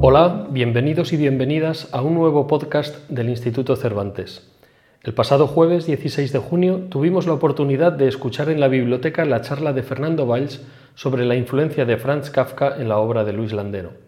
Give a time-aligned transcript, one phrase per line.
[0.00, 4.50] Hola, bienvenidos y bienvenidas a un nuevo podcast del Instituto Cervantes.
[5.02, 9.42] El pasado jueves 16 de junio tuvimos la oportunidad de escuchar en la biblioteca la
[9.42, 10.62] charla de Fernando Valls
[10.94, 14.07] sobre la influencia de Franz Kafka en la obra de Luis Landero.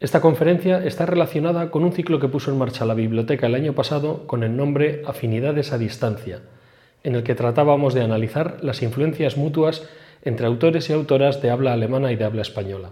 [0.00, 3.74] Esta conferencia está relacionada con un ciclo que puso en marcha la biblioteca el año
[3.74, 6.40] pasado con el nombre Afinidades a Distancia,
[7.04, 9.88] en el que tratábamos de analizar las influencias mutuas
[10.22, 12.90] entre autores y autoras de habla alemana y de habla española.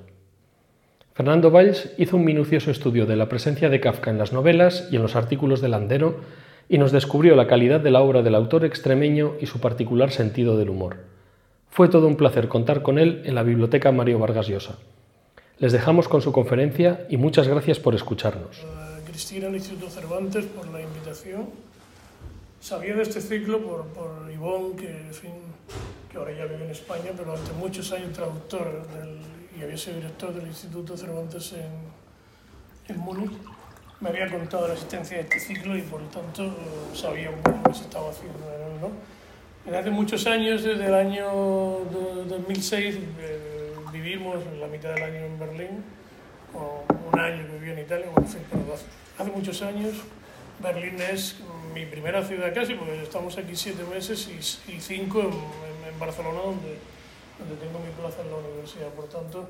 [1.14, 4.96] Fernando Valls hizo un minucioso estudio de la presencia de Kafka en las novelas y
[4.96, 6.20] en los artículos de Landero
[6.68, 10.56] y nos descubrió la calidad de la obra del autor extremeño y su particular sentido
[10.56, 10.98] del humor.
[11.68, 14.78] Fue todo un placer contar con él en la Biblioteca Mario Vargas Llosa.
[15.62, 18.66] Les dejamos con su conferencia y muchas gracias por escucharnos.
[19.06, 21.50] Cristina, el Instituto Cervantes, por la invitación.
[22.60, 25.30] Sabía de este ciclo por, por Ivonne, que, en fin,
[26.10, 29.20] que ahora ya vive en España, pero durante muchos años traductor del
[29.56, 33.30] y había sido director del Instituto Cervantes en, en Múnich,
[34.00, 36.56] me había contado la existencia de este ciclo y por lo tanto
[36.92, 38.40] sabía un poco lo que se estaba haciendo.
[38.80, 38.90] ¿no?
[39.64, 41.28] Desde hace muchos años, desde el año
[42.28, 42.96] 2006,
[43.92, 45.84] vivimos la mitad del año en Berlín,
[46.54, 48.74] o un año que viví en Italia, en fin, pero
[49.18, 49.94] hace muchos años.
[50.60, 51.36] Berlín es
[51.74, 56.78] mi primera ciudad casi, porque estamos aquí siete meses y, cinco en, Barcelona, donde
[57.38, 58.88] donde tengo mi plaza en la universidad.
[58.90, 59.48] Por tanto,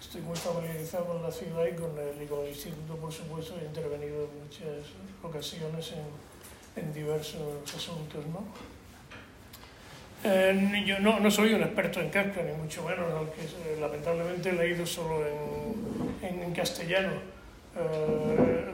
[0.00, 3.64] estoy muy familiarizado con la ciudad y con el, con el instituto, por supuesto, he
[3.64, 8.24] intervenido en muchas ocasiones en, en diversos asuntos.
[8.26, 8.44] ¿no?
[10.26, 14.48] Eh, yo no, no, soy un experto en Kafka, ni mucho menos, aunque eh, lamentablemente
[14.48, 17.12] he leído solo en, en, en castellano.
[17.76, 18.64] Eh,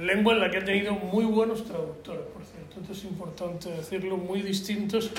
[0.00, 4.16] lengua en la que he tenido muy buenos traductores, por cierto, esto es importante decirlo,
[4.16, 5.10] muy distintos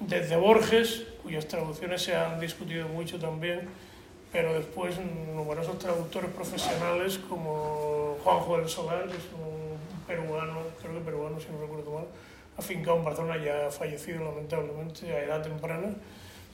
[0.00, 3.68] desde Borges, cuyas traducciones se han discutido mucho también,
[4.32, 4.96] pero después
[5.34, 11.46] numerosos traductores profesionales como Juanjo del Solar, que es un peruano, creo que peruano si
[11.52, 12.06] no recuerdo mal,
[12.56, 15.94] afincado en Barcelona, ya fallecido lamentablemente a edad temprana.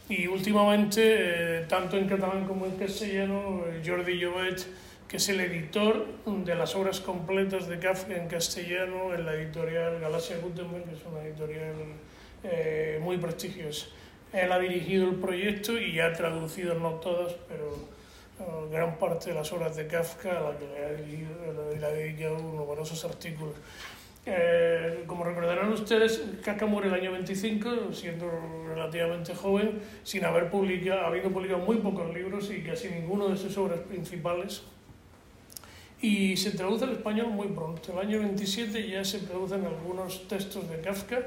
[0.09, 4.67] Y últimamente, eh, tanto en catalán como en castellano, Jordi Llobet,
[5.09, 10.01] que es el editor de las obras completas de Kafka en castellano en la editorial
[10.01, 11.75] Galaxia Gutenberg, que es una editorial
[12.45, 13.87] eh, muy prestigiosa.
[14.33, 19.35] Él ha dirigido el proyecto y ha traducido, no todas, pero uh, gran parte de
[19.35, 21.29] las obras de Kafka, a la que le ha, dirigido,
[21.79, 23.55] le ha dedicado numerosos artículos.
[24.25, 28.31] Eh, como recordarán ustedes, Kafka muere el año 25, siendo
[28.69, 33.57] relativamente joven, sin haber publicado, habido publicado muy pocos libros y casi ninguno de sus
[33.59, 34.63] obras principales.
[36.01, 37.93] Y se traduce al español muy pronto.
[37.93, 41.23] El año 27 ya se traducen algunos textos de Kafka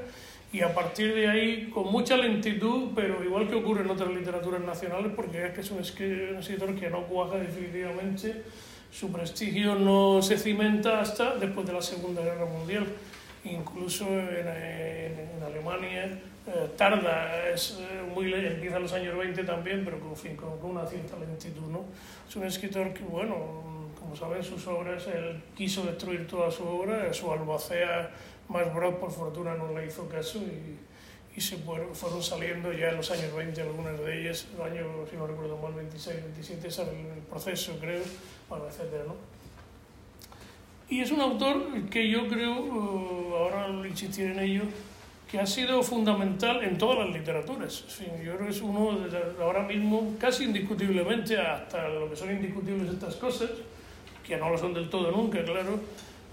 [0.52, 4.62] y a partir de ahí, con mucha lentitud, pero igual que ocurre en otras literaturas
[4.62, 8.42] nacionales, porque es que es un escritor que no cuaja definitivamente,
[8.90, 12.86] su prestigio no se cimenta hasta después de la Segunda Guerra Mundial.
[13.44, 16.18] Incluso en, en, en Alemania
[16.48, 20.58] eh, tarda, es eh, muy, empieza en los años 20 también, pero con, fin, con,
[20.58, 21.66] con una cierta lentitud.
[21.68, 21.84] ¿no?
[22.28, 27.12] Es un escritor que, bueno, como saben, sus obras, él quiso destruir toda su obra,
[27.12, 28.10] su albacea
[28.48, 30.78] más Broad, por fortuna, no le hizo caso y,
[31.36, 34.86] y se fueron, fueron, saliendo ya en los años 20 algunas de ellas, el año,
[35.10, 36.86] si no recuerdo mal, 26, 27, es el,
[37.28, 38.02] proceso, creo,
[38.48, 39.14] bueno, etcétera, ¿no?
[40.88, 44.62] Y es un autor que yo creo, uh, ahora insistiré en ello,
[45.30, 47.84] que ha sido fundamental en todas las literaturas.
[47.88, 52.16] En fin, yo creo que es uno, de, ahora mismo, casi indiscutiblemente, hasta lo que
[52.16, 53.50] son indiscutibles estas cosas,
[54.24, 55.80] que no lo son del todo nunca, claro,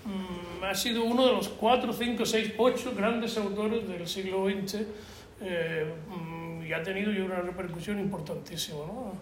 [0.06, 4.82] mmm, ha sido uno de los cuatro, cinco, seis, ocho grandes autores del siglo XX
[5.42, 8.80] eh, mmm, y ha tenido una repercusión importantísima.
[8.80, 9.14] ¿no?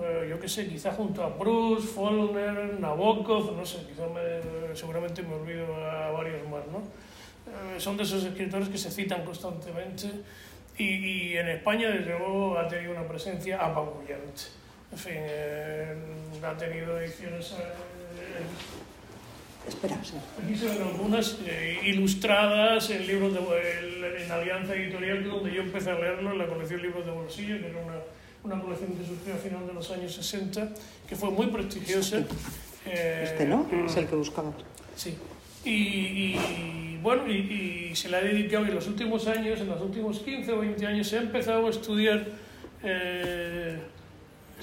[0.00, 5.22] Eh, yo qué sé, quizá junto a Bruce, Faulkner, Nabokov, no sé, quizá me, seguramente
[5.22, 6.66] me olvido a varios más.
[6.66, 6.78] ¿no?
[6.78, 10.08] Eh, son de esos escritores que se citan constantemente
[10.76, 14.42] y, y en España, desde luego, ha tenido una presencia apabullante.
[14.92, 15.94] En fin, eh,
[16.42, 17.54] ha tenido ediciones
[19.68, 20.14] Espera, sí.
[20.42, 25.62] Aquí se ven algunas eh, ilustradas en libros de, en, en, Alianza Editorial, donde yo
[25.62, 29.04] empecé a leerlo en la colección Libros de Bolsillo, que era una, una colección que
[29.04, 30.70] surgió a final de los años 60,
[31.08, 32.18] que fue muy prestigiosa.
[32.86, 33.66] Eh, este, ¿no?
[33.86, 34.52] Es el que buscaba.
[34.96, 35.16] Sí.
[35.64, 39.80] Y, y bueno, y, y, se le ha dedicado en los últimos años, en los
[39.80, 42.26] últimos 15 o 20 años, se ha empezado a estudiar
[42.82, 43.76] eh,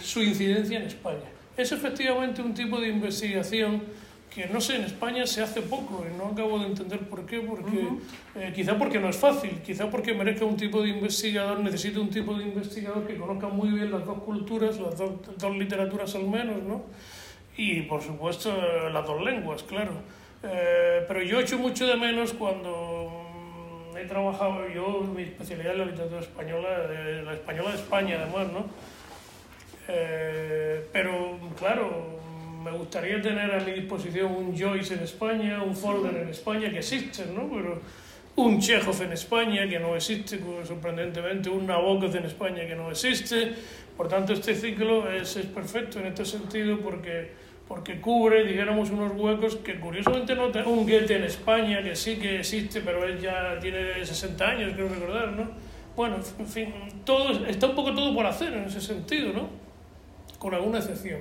[0.02, 1.30] su incidencia en España.
[1.58, 3.84] Es efectivamente un tipo de investigación
[4.36, 7.40] que no sé, en España se hace poco y no acabo de entender por qué,
[7.40, 7.88] porque
[8.36, 12.10] eh, quizá porque no es fácil, quizá porque merezca un tipo de investigador, necesita un
[12.10, 16.28] tipo de investigador que conozca muy bien las dos culturas, las dos, dos literaturas al
[16.28, 16.84] menos, ¿no?
[17.56, 18.54] Y por supuesto
[18.92, 19.94] las dos lenguas, claro.
[20.44, 23.10] Eh, pero yo echo mucho de menos cuando
[23.94, 26.70] mm, he trabajado, yo mi especialidad es la literatura española,
[27.24, 28.66] la española de España además, ¿no?
[29.88, 32.25] Eh, pero claro,
[32.66, 36.80] me gustaría tener a mi disposición un Joyce en España, un Folder en España, que
[36.80, 37.48] existen, ¿no?
[37.48, 37.80] Pero
[38.38, 43.54] un Chekhov en España, que no existe, sorprendentemente, un Nabokov en España, que no existe.
[43.96, 47.34] Por tanto, este ciclo es, es perfecto en este sentido porque,
[47.68, 50.74] porque cubre, dijéramos, unos huecos que curiosamente no tenemos.
[50.76, 54.90] Un Goethe en España, que sí que existe, pero él ya tiene 60 años, creo
[54.90, 55.52] recordar, ¿no?
[55.96, 56.74] Bueno, en fin,
[57.06, 59.50] todo, está un poco todo por hacer en ese sentido, ¿no?
[60.40, 61.20] Con alguna excepción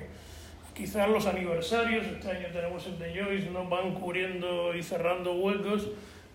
[0.75, 3.67] quizás los aniversarios, este año tenemos el de Joyce, ¿no?
[3.67, 5.87] van cubriendo y cerrando huecos,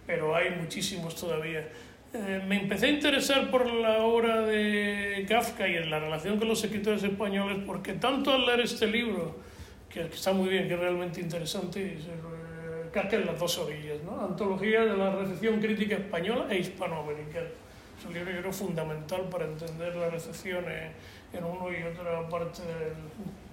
[0.07, 1.69] pero hay muchísimos todavía.
[2.13, 6.49] Eh, me empecé a interesar por la obra de Kafka y en la relación con
[6.49, 9.37] los escritores españoles, porque tanto al leer este libro,
[9.89, 14.25] que, está muy bien, que es realmente interesante, eh, Kafka en las dos orillas, ¿no?
[14.25, 17.47] Antología de la recepción crítica española e hispanoamericana.
[17.99, 20.65] Es un libro fundamental para entender la recepción
[21.33, 22.63] en uno y otra parte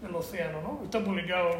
[0.01, 0.61] del, océano.
[0.61, 0.81] ¿no?
[0.83, 1.51] Está publicado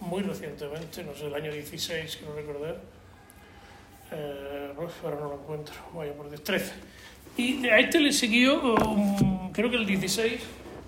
[0.00, 2.80] muy recientemente, no sé, el año 16, quiero recordar.
[4.12, 4.72] Eh,
[5.04, 6.72] ahora no lo encuentro, vaya por 13.
[7.36, 8.74] Y a este le siguió,
[9.52, 10.40] creo que el 16,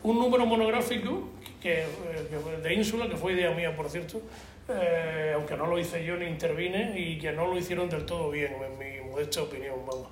[0.03, 1.29] un número monográfico
[1.61, 4.21] que, eh, de Ínsula, que fue idea mía, por cierto,
[4.69, 8.31] eh, aunque no lo hice yo ni intervine, y que no lo hicieron del todo
[8.31, 10.09] bien, en mi modesta opinión, vamos.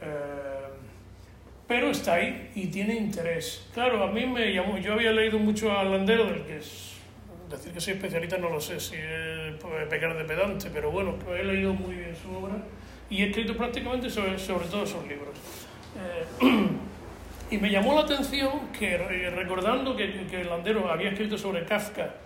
[0.00, 0.49] Eh,
[1.70, 3.64] pero está ahí y tiene interés.
[3.72, 6.96] Claro, a mí me llamó, yo había leído mucho a Landero, del que es,
[7.48, 9.54] decir que soy especialista no lo sé si es
[9.88, 12.56] pecar de pedante, pero bueno, he leído muy bien su obra
[13.08, 15.28] y he escrito prácticamente sobre, sobre todos sus libros.
[16.42, 16.66] Eh,
[17.52, 18.98] y me llamó la atención que
[19.30, 22.16] recordando que, que Landero había escrito sobre Kafka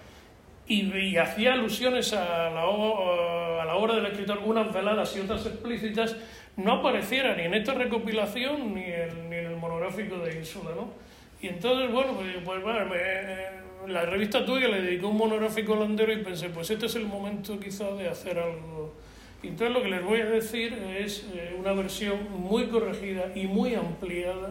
[0.66, 5.44] y, y hacía alusiones a la, a la obra del escritor, unas veladas y otras
[5.44, 6.16] explícitas,
[6.56, 10.88] no apareciera ni en esta recopilación ni en, ni en el monográfico de Ínsula, ¿no?
[11.40, 12.90] Y entonces, bueno, pues, pues bueno,
[13.86, 17.58] la revista tuya le dedicó un monográfico holandero y pensé, pues este es el momento
[17.60, 18.94] quizá de hacer algo.
[19.42, 23.46] Y entonces lo que les voy a decir es eh, una versión muy corregida y
[23.46, 24.50] muy ampliada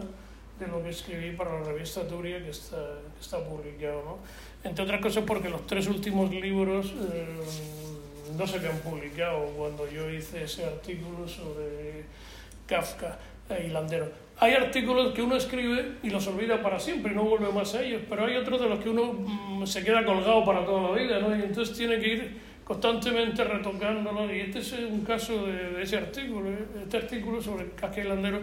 [0.60, 4.18] de lo que escribí para la revista Turia que está, que está publicado, ¿no?
[4.68, 6.94] Entre otras cosas porque los tres últimos libros...
[7.12, 7.83] Eh,
[8.36, 12.04] no se habían publicado cuando yo hice ese artículo sobre
[12.66, 13.18] Kafka
[13.48, 14.10] e Hilandero.
[14.40, 17.82] Hay artículos que uno escribe y los olvida para siempre y no vuelve más a
[17.82, 20.96] ellos, pero hay otros de los que uno mm, se queda colgado para toda la
[20.96, 21.36] vida, ¿no?
[21.36, 24.34] Y entonces tiene que ir constantemente retocándolo.
[24.34, 26.66] Y este es un caso de, ese artículo, ¿eh?
[26.82, 28.40] este artículo sobre Kafka y Landero,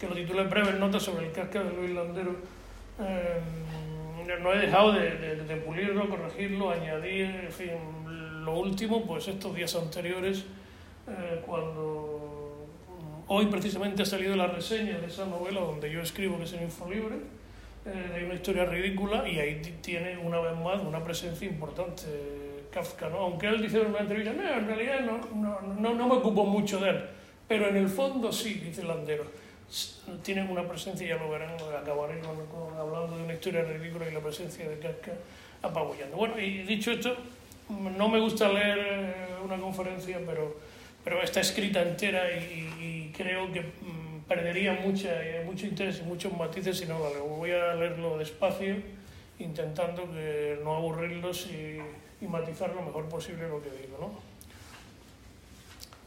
[0.00, 2.36] que lo titulé Breves Notas sobre el Kafka de Luis Landero.
[3.00, 3.40] Eh,
[4.40, 7.70] no he dejado de, de, de, pulirlo, corregirlo, añadir, en fin,
[8.48, 10.44] lo último, pues estos días anteriores,
[11.06, 12.66] eh, cuando
[13.26, 16.62] hoy precisamente ha salido la reseña de esa novela donde yo escribo que es el
[16.62, 17.16] Infolibre,
[17.84, 22.04] eh, hay una historia ridícula y ahí tiene una vez más una presencia importante
[22.70, 23.18] Kafka, ¿no?
[23.18, 26.44] aunque él dice en una entrevista, no, en realidad no, no, no, no me ocupo
[26.44, 27.04] mucho de él,
[27.46, 29.24] pero en el fondo sí, dice Landero
[30.22, 34.20] tienen una presencia, ya lo verán, acabaré con, hablando de una historia ridícula y la
[34.20, 35.12] presencia de Kafka
[35.60, 36.16] apabullando.
[36.16, 37.14] Bueno, y dicho esto,
[37.68, 40.56] no me gusta leer eh, una conferencia, pero,
[41.04, 46.78] pero está escrita entera y, creo que mm, perdería eh, mucho interés y muchos matices
[46.78, 47.20] si no la.
[47.20, 48.76] Voy a leerlo despacio,
[49.38, 51.78] intentando que no aburrirlos y,
[52.24, 53.98] y matizar lo mejor posible lo que digo.
[54.00, 54.28] ¿no?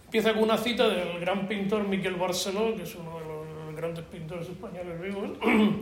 [0.06, 4.04] Empieza con una cita del gran pintor Miquel Barceló, que es uno de los grandes
[4.06, 5.30] pintores españoles vivos,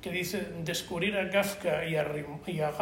[0.00, 2.06] que dice, descubrir a Kafka y a,
[2.46, 2.72] y a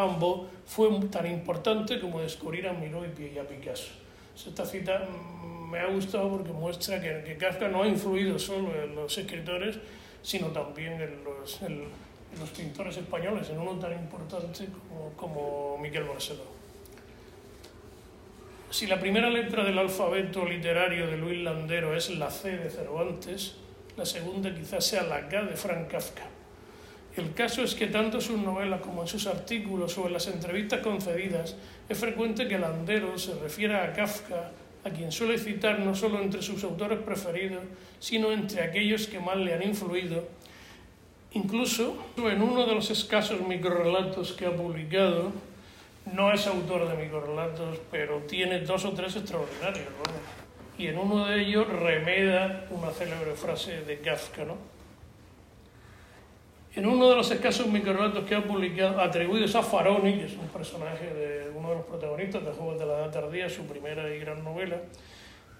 [0.66, 3.90] fue tan importante como descubrir a Miró y a Picasso.
[4.36, 8.70] Esta cita mm, me ha gustado porque muestra que, que, Kafka no ha influido solo
[8.82, 9.78] en los escritores,
[10.22, 11.84] sino también en los, en,
[12.38, 16.44] los pintores españoles, en uno tan importante como, como Miquel Barceló.
[18.70, 23.56] Si la primera letra del alfabeto literario de Luis Landero es la C de Cervantes,
[23.96, 26.37] la segunda quizás sea la K de Frank Kafka.
[27.18, 30.28] El caso es que tanto en sus novelas como en sus artículos o en las
[30.28, 31.56] entrevistas concedidas
[31.88, 34.52] es frecuente que Landero se refiera a Kafka,
[34.84, 37.64] a quien suele citar no solo entre sus autores preferidos,
[37.98, 40.28] sino entre aquellos que más le han influido.
[41.32, 45.32] Incluso en uno de los escasos microrelatos que ha publicado,
[46.12, 49.88] no es autor de microrelatos, pero tiene dos o tres extraordinarios.
[50.78, 54.44] Y en uno de ellos remeda una célebre frase de Kafka.
[54.44, 54.77] ¿no?
[56.78, 60.46] En uno de los escasos microrelatos que ha publicado, atribuidos a Faroni, que es un
[60.46, 64.20] personaje de uno de los protagonistas de Juegos de la Edad Tardía, su primera y
[64.20, 64.76] gran novela,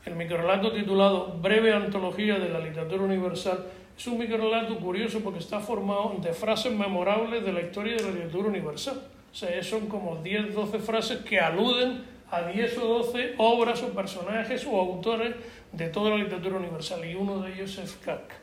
[0.05, 3.67] el microrelato titulado Breve Antología de la Literatura Universal
[3.99, 8.11] es un microrelato curioso porque está formado de frases memorables de la historia de la
[8.11, 9.03] literatura universal.
[9.33, 13.89] O sea, son como 10, 12 frases que aluden a 10 o 12 obras o
[13.89, 15.35] personajes o autores
[15.73, 17.05] de toda la literatura universal.
[17.05, 18.37] Y uno de ellos es Kafka.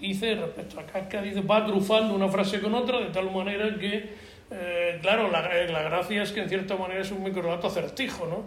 [0.00, 4.10] Dice, respecto a Kafka, dice, va trufando una frase con otra de tal manera que,
[4.50, 8.44] eh, claro, la, la, gracia es que en cierta manera es un microrelato acertijo, ¿no?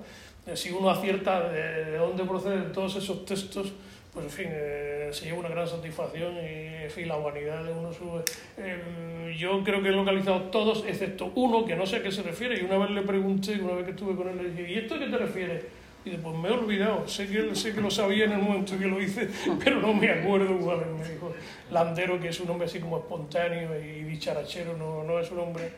[0.50, 3.74] Eh, si uno acierta de, dónde proceden todos esos textos,
[4.13, 7.74] pues en fin, eh, se lleva una gran satisfacción y en fin, la humanidad de
[7.74, 8.24] uno sube.
[8.58, 12.24] Eh, yo creo que he localizado todos, excepto uno que no sé a qué se
[12.24, 14.77] refiere, y una vez le pregunté, una vez que estuve con él, le dije, ¿y
[14.79, 15.65] esto a qué te refieres?
[16.03, 18.77] Y dice, pues me he olvidado, sé que, sé que lo sabía en el momento
[18.77, 19.29] que lo hice,
[19.63, 21.34] pero no me acuerdo cuál Me dijo
[21.70, 25.72] Landero, que es un hombre así como espontáneo y dicharachero, no, no es un hombre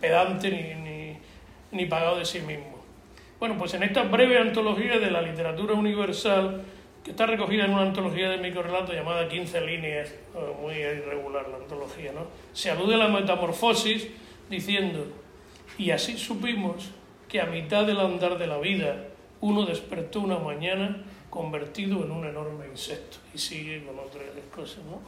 [0.00, 1.18] pedante ni, ni,
[1.72, 2.80] ni pagado de sí mismo.
[3.40, 6.62] Bueno, pues en esta breve antología de la literatura universal,
[7.02, 10.14] que está recogida en una antología de microrelatos llamada 15 líneas,
[10.60, 12.26] muy irregular la antología, ¿no?
[12.52, 14.08] Se alude a la metamorfosis
[14.50, 15.06] diciendo,
[15.78, 16.90] y así supimos
[17.28, 19.06] que a mitad del andar de la vida
[19.40, 23.18] uno despertó una mañana convertido en un enorme insecto.
[23.34, 25.00] Y sigue con otras cosas, ¿no?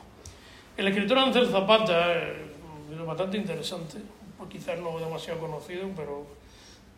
[0.76, 3.98] El escritor Ángel Zapata, es bastante interesante,
[4.38, 6.26] pues quizás no demasiado conocido, pero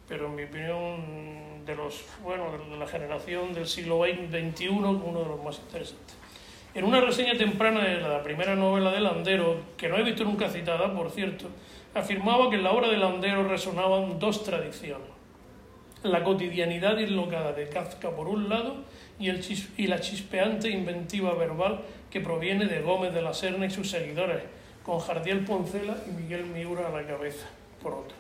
[0.09, 5.29] pero en mi opinión de los bueno de la generación del siglo XXI uno de
[5.29, 6.17] los más interesantes.
[6.75, 10.49] En una reseña temprana de la primera novela de Landero, que no he visto nunca
[10.49, 11.47] citada, por cierto,
[11.95, 15.14] afirmaba que en la obra de Landero resonaban dos tradiciones.
[16.05, 18.77] La cotidianidad dislocada de Kafka por un lado
[19.19, 19.43] y, el
[19.79, 21.81] y la chispeante inventiva verbal
[22.11, 24.43] que proviene de Gómez de la Serna y sus seguidores,
[24.83, 27.47] con Jardiel Poncela y Miguel Miura a la cabeza,
[27.83, 28.15] por otro.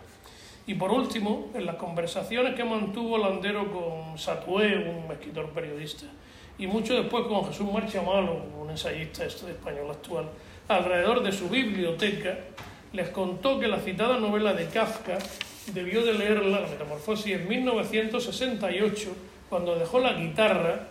[0.66, 6.06] Y por último, en las conversaciones que mantuvo Landero con Satué, un escritor periodista,
[6.56, 10.30] y mucho después con Jesús Marchamalo, un ensayista español actual,
[10.68, 12.38] alrededor de su biblioteca,
[12.94, 15.18] les contó que la citada novela de Kafka
[15.72, 19.16] debió de leerla, La Metamorfosis, en 1968,
[19.48, 20.88] cuando dejó la guitarra,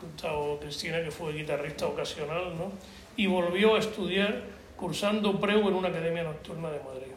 [0.00, 2.72] contado Cristina que fue guitarrista ocasional, ¿no?
[3.16, 4.42] y volvió a estudiar
[4.76, 7.12] cursando preu en una academia nocturna de Madrid.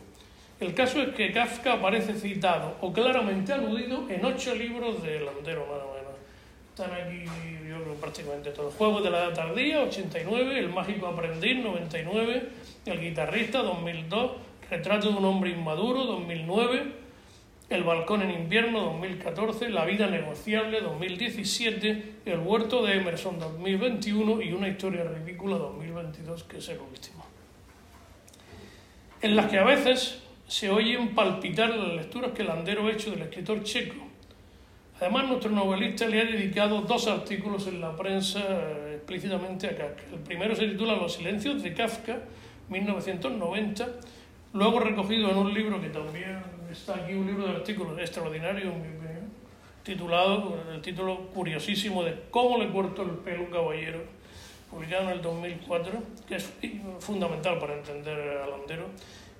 [0.59, 5.65] El caso es que Kafka aparece citado o claramente aludido en ocho libros de Landero,
[5.69, 6.17] nada menos.
[6.69, 7.25] Están aquí,
[7.67, 8.73] yo creo, prácticamente todos.
[8.75, 12.49] Juegos de la Edad Tardía, 89, El Mágico Aprendiz, 99,
[12.85, 14.31] El Guitarrista, 2002,
[14.69, 16.91] Retrato de un Hombre Inmaduro, 2009,
[17.69, 24.51] El Balcón en Invierno, 2014, La Vida Negociable, 2017, El Huerto de Emerson, 2021 y
[24.51, 27.25] Una Historia Ridícula, 2022, que es el último.
[29.21, 33.21] En las que a veces se oyen palpitar las lecturas que Landero ha hecho del
[33.21, 33.95] escritor checo.
[34.99, 40.03] Además, nuestro novelista le ha dedicado dos artículos en la prensa eh, explícitamente a Kafka.
[40.11, 42.19] El primero se titula Los silencios de Kafka,
[42.67, 43.87] 1990,
[44.53, 48.71] luego recogido en un libro que también está aquí, un libro de artículos extraordinario,
[49.83, 54.01] titulado, con el título curiosísimo de Cómo le corto el pelo un caballero,
[54.69, 55.91] publicado en el 2004,
[56.27, 56.51] que es
[56.99, 58.87] fundamental para entender a Landero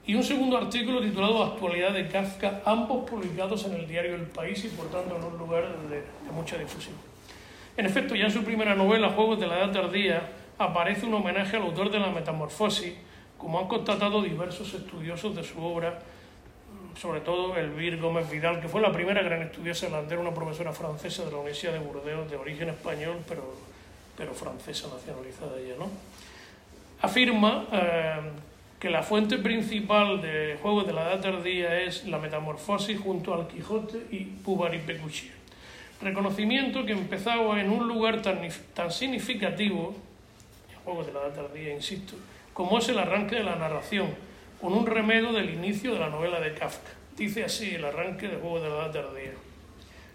[0.08, 4.64] y un segundo artículo titulado Actualidad de Kafka, ambos publicados en el diario El País
[4.64, 6.96] y por tanto en un lugar de, mucha difusión.
[7.76, 11.58] En efecto, ya en su primera novela, Juegos de la Edad Tardía, aparece un homenaje
[11.58, 12.94] al autor de la Metamorfosis,
[13.38, 16.00] como han constatado diversos estudiosos de su obra,
[17.00, 21.26] sobre todo Elvire Gómez Vidal, que fue la primera gran estudiosa holandesa, una profesora francesa
[21.26, 23.56] de la Universidad de Burdeos, de origen español, pero,
[24.18, 25.90] pero francesa nacionalizada ella, ¿no?
[27.02, 28.16] Afirma eh,
[28.80, 33.48] que la fuente principal de Juegos de la Edad Tardía es la Metamorfosis junto al
[33.48, 35.32] Quijote y Pubaripekuchi.
[36.02, 38.40] Reconocimiento que empezaba en un lugar tan,
[38.74, 39.96] tan significativo,
[40.72, 42.16] en Juegos de la Edad Tardía, insisto,
[42.58, 44.08] como es el arranque de la narración,
[44.60, 46.90] con un remedio del inicio de la novela de Kafka.
[47.16, 49.34] Dice así el arranque de Juegos de la Tardía.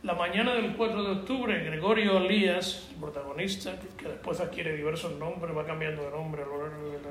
[0.03, 5.57] La mañana del 4 de octubre, Gregorio Elías, el protagonista, que después adquiere diversos nombres,
[5.57, 7.11] va cambiando de nombre a lo largo de la,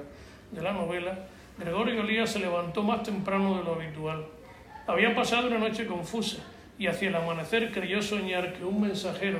[0.51, 1.17] de la novela,
[1.57, 4.25] Gregorio Elías se levantó más temprano de lo habitual.
[4.85, 6.39] Había pasado una noche confusa
[6.77, 9.39] y hacia el amanecer creyó soñar que un mensajero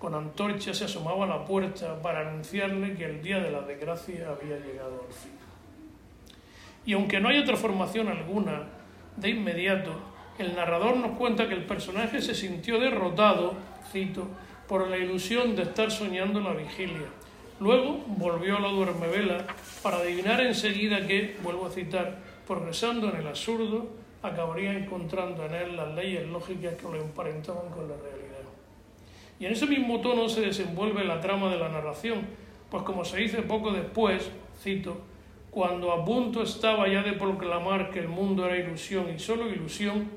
[0.00, 4.30] con antorcha se asomaba a la puerta para anunciarle que el día de la desgracia
[4.30, 5.32] había llegado al fin.
[6.86, 8.62] Y aunque no hay otra formación alguna,
[9.16, 9.92] de inmediato,
[10.38, 13.52] El narrador nos cuenta que el personaje se sintió derrotado,
[13.92, 14.26] cito,
[14.66, 17.08] por la ilusión de estar soñando la vigilia.
[17.60, 19.44] Luego volvió a la duermevela
[19.82, 23.86] para adivinar enseguida que, vuelvo a citar, progresando en el absurdo,
[24.22, 28.19] acabaría encontrando en él las leyes lógicas que lo emparentaban con la realidad.
[29.40, 32.26] Y en ese mismo tono se desenvuelve la trama de la narración,
[32.70, 34.30] pues como se dice poco después,
[34.60, 35.00] cito,
[35.50, 40.10] cuando a punto estaba ya de proclamar que el mundo era ilusión y solo ilusión,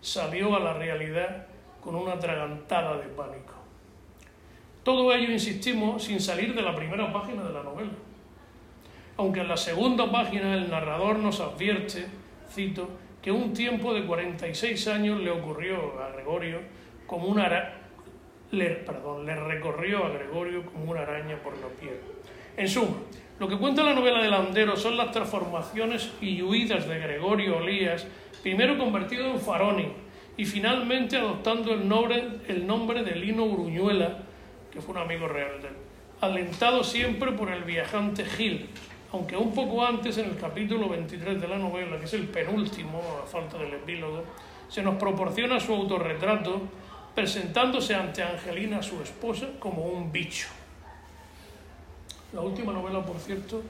[0.00, 1.46] salió a la realidad
[1.82, 3.52] con una atragantada de pánico.
[4.82, 7.92] Todo ello, insistimos, sin salir de la primera página de la novela.
[9.18, 12.06] Aunque en la segunda página el narrador nos advierte,
[12.50, 12.88] cito,
[13.20, 16.60] que un tiempo de 46 años le ocurrió a Gregorio
[17.06, 17.44] como una
[18.52, 18.84] le,
[19.36, 22.00] recorrió a Gregorio como una araña por la piel.
[22.56, 22.96] En suma,
[23.38, 28.06] lo que cuenta la novela de Landero son las transformaciones y huidas de Gregorio Olías,
[28.42, 29.88] primero convertido en Faroni
[30.36, 34.18] y finalmente adoptando el nombre, el nombre de Lino Uruñuela,
[34.70, 35.74] que fue un amigo real de él,
[36.20, 38.68] alentado siempre por el viajante Gil,
[39.12, 43.02] aunque un poco antes, en el capítulo 23 de la novela, que es el penúltimo,
[43.22, 44.22] a falta del epílogo,
[44.68, 46.62] se nos proporciona su autorretrato
[47.14, 50.48] presentándose ante Angelina, su esposa, como un bicho.
[52.32, 53.62] La última novela, por cierto,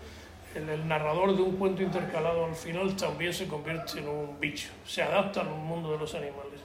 [0.55, 5.03] el, narrador de un cuento intercalado al final también se convierte en un bicho, se
[5.03, 6.61] adapta al mundo de los animales.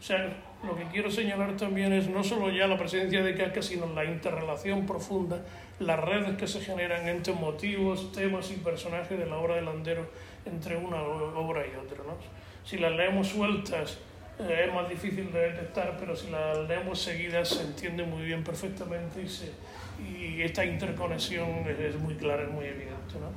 [0.00, 0.32] O sea,
[0.64, 4.04] lo que quiero señalar también es no solo ya la presencia de Kafka, sino la
[4.04, 5.44] interrelación profunda,
[5.80, 10.08] las redes que se generan entre motivos, temas y personajes de la obra de Landero
[10.46, 11.98] entre una obra y otra.
[12.04, 12.16] ¿no?
[12.64, 13.98] Si las leemos sueltas
[14.40, 18.44] eh, es más difícil de detectar, pero si las leemos seguidas se entiende muy bien
[18.44, 19.52] perfectamente y, se,
[20.00, 23.14] y esta interconexión es, muy clara, es muy evidente.
[23.20, 23.30] ¿no?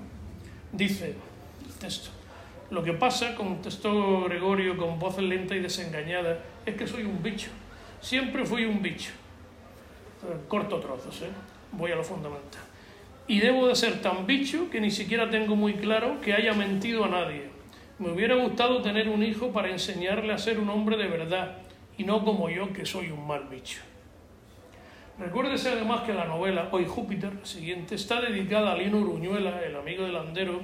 [0.72, 1.16] Dice
[1.66, 2.10] el texto.
[2.70, 7.50] Lo que pasa, contestó Gregorio con voz lenta y desengañada, es que soy un bicho.
[8.00, 9.12] Siempre fui un bicho.
[10.48, 11.30] Corto trozos, ¿eh?
[11.72, 12.62] voy a lo fundamental.
[13.28, 17.06] Y debo de ser tan bicho que ni siquiera tengo muy claro que haya mentido
[17.06, 17.50] a nadie.
[18.02, 21.58] Me hubiera gustado tener un hijo para enseñarle a ser un hombre de verdad
[22.00, 23.80] y no como yo que soy un mal bicho.
[25.20, 30.04] Recuérdese además que la novela Hoy Júpiter, siguiente, está dedicada a Lino Uruñuela, el amigo
[30.04, 30.62] del Landero,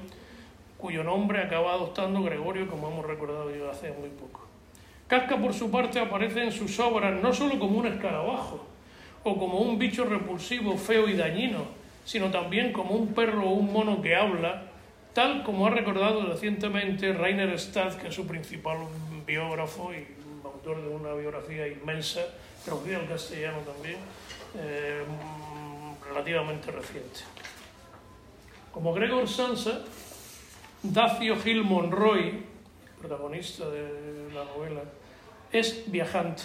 [0.80, 4.48] cuyo nombre acaba adoptando Gregorio, como hemos recordado yo hace muy poco.
[5.06, 8.66] Casca, por su parte, aparece en sus obras no solo como un escarabajo
[9.24, 11.66] o como un bicho repulsivo, feo y dañino,
[12.04, 14.64] sino también como un perro o un mono que habla,
[15.18, 18.78] tal como ha recordado recientemente Rainer Stadt, que es su principal
[19.26, 20.06] biógrafo y
[20.46, 22.22] autor de una biografía inmensa,
[22.64, 23.98] traducida al castellano también,
[24.60, 25.02] eh,
[26.08, 27.22] relativamente reciente.
[28.72, 29.86] Como Gregor Sansa,
[30.84, 32.44] Dacio Gil Monroy,
[33.00, 34.84] protagonista de la novela,
[35.52, 36.44] es viajante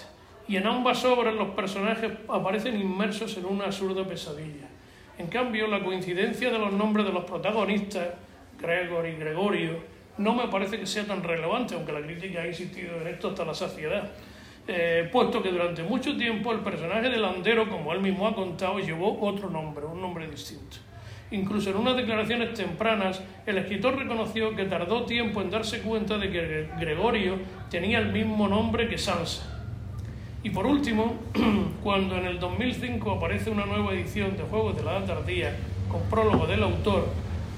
[0.48, 4.66] y en ambas obras los personajes aparecen inmersos en una absurda pesadilla.
[5.18, 8.14] En cambio, la coincidencia de los nombres de los protagonistas,
[8.62, 9.77] Gregor y Gregorio,
[10.18, 13.44] no me parece que sea tan relevante, aunque la crítica ha insistido en esto hasta
[13.44, 14.11] la saciedad,
[14.68, 18.79] eh, puesto que durante mucho tiempo el personaje de Landero, como él mismo ha contado,
[18.79, 20.77] llevó otro nombre, un nombre distinto.
[21.33, 26.31] Incluso en unas declaraciones tempranas, el escritor reconoció que tardó tiempo en darse cuenta de
[26.31, 27.38] que Gregorio
[27.70, 29.48] tenía el mismo nombre que Sansa.
[30.44, 31.16] Y por último,
[31.83, 35.57] cuando en el 2005 aparece una nueva edición de Juegos de la Edad Tardía,
[35.88, 37.09] con prólogo del autor,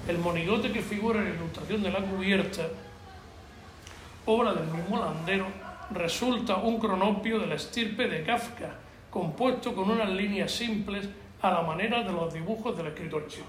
[0.08, 2.68] el monigote que figura en la ilustración de la cubierta,
[4.26, 5.46] obra del mismo Landero,
[5.90, 8.74] resulta un cronopio de la estirpe de Kafka,
[9.10, 11.08] compuesto con unas líneas simples
[11.40, 13.46] a la manera de los dibujos del escritor chico.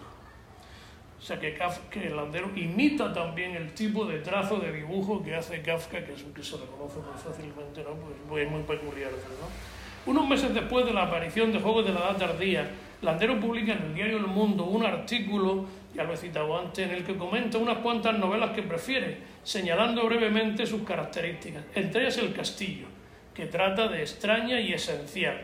[1.17, 1.57] O sea que,
[2.03, 6.23] el Landero imita también el tipo de trazo de dibujo que hace Kafka, que es
[6.23, 7.95] un que se reconoce muy fácilmente, ¿no?
[8.29, 9.11] pues es muy peculiar.
[9.11, 10.11] ¿no?
[10.11, 12.69] Unos meses después de la aparición de Juegos de la Edad Tardía,
[13.01, 16.95] Landero publica en el diario El Mundo un artículo, ya lo he citado antes, en
[16.95, 22.33] el que comenta unas cuantas novelas que prefiere, señalando brevemente sus características, entre ellas El
[22.33, 22.87] Castillo,
[23.33, 25.39] que trata de extraña y esencial.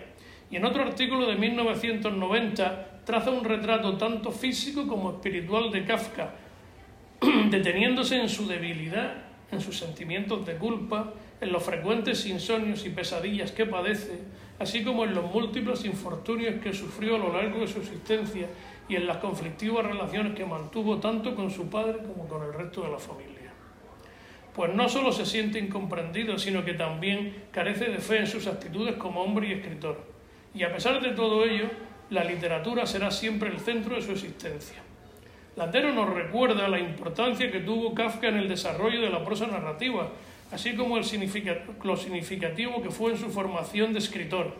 [0.49, 6.33] Y en otro artículo de 1990 traza un retrato tanto físico como espiritual de Kafka,
[7.49, 9.13] deteniéndose en su debilidad,
[9.51, 14.19] en sus sentimientos de culpa, en los frecuentes insomnios y pesadillas que padece,
[14.61, 18.47] así como en los múltiples infortunios que sufrió a lo largo de su existencia
[18.87, 22.83] y en las conflictivas relaciones que mantuvo tanto con su padre como con el resto
[22.83, 23.51] de la familia.
[24.53, 28.97] Pues no solo se siente incomprendido, sino que también carece de fe en sus actitudes
[28.97, 29.99] como hombre y escritor.
[30.53, 31.65] Y a pesar de todo ello,
[32.11, 34.77] la literatura será siempre el centro de su existencia.
[35.55, 40.09] Landero nos recuerda la importancia que tuvo Kafka en el desarrollo de la prosa narrativa,
[40.51, 41.03] así como el
[41.83, 44.53] lo significativo que fue en su formación de escritor.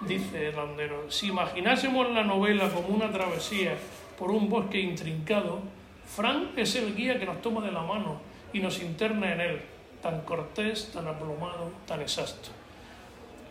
[0.00, 3.74] Dice Landero, si imaginásemos la novela como una travesía
[4.18, 5.60] por un bosque intrincado,
[6.06, 8.20] Frank es el guía que nos toma de la mano
[8.52, 9.60] y nos interna en él,
[10.02, 12.50] tan cortés, tan aplomado, tan exacto.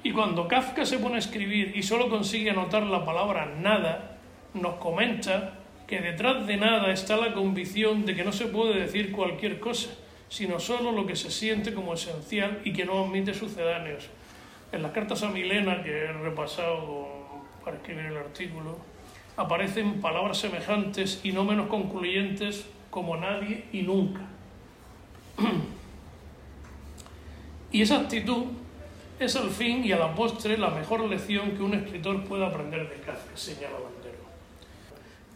[0.04, 4.18] Y cuando Kafka se pone a escribir y solo consigue anotar la palabra nada,
[4.54, 5.54] nos comenta
[5.88, 9.90] que detrás de nada está la convicción de que no se puede decir cualquier cosa,
[10.32, 14.08] sino solo lo que se siente como esencial y que no admite sucedáneos.
[14.72, 17.10] En las cartas a Milena, que he repasado
[17.66, 18.78] para escribir el artículo,
[19.36, 24.22] aparecen palabras semejantes y no menos concluyentes como nadie y nunca.
[27.74, 28.46] y esa actitud
[29.20, 32.90] es al fin y a la postre la mejor lección que un escritor puede aprender
[32.90, 33.80] de Kafka, señala.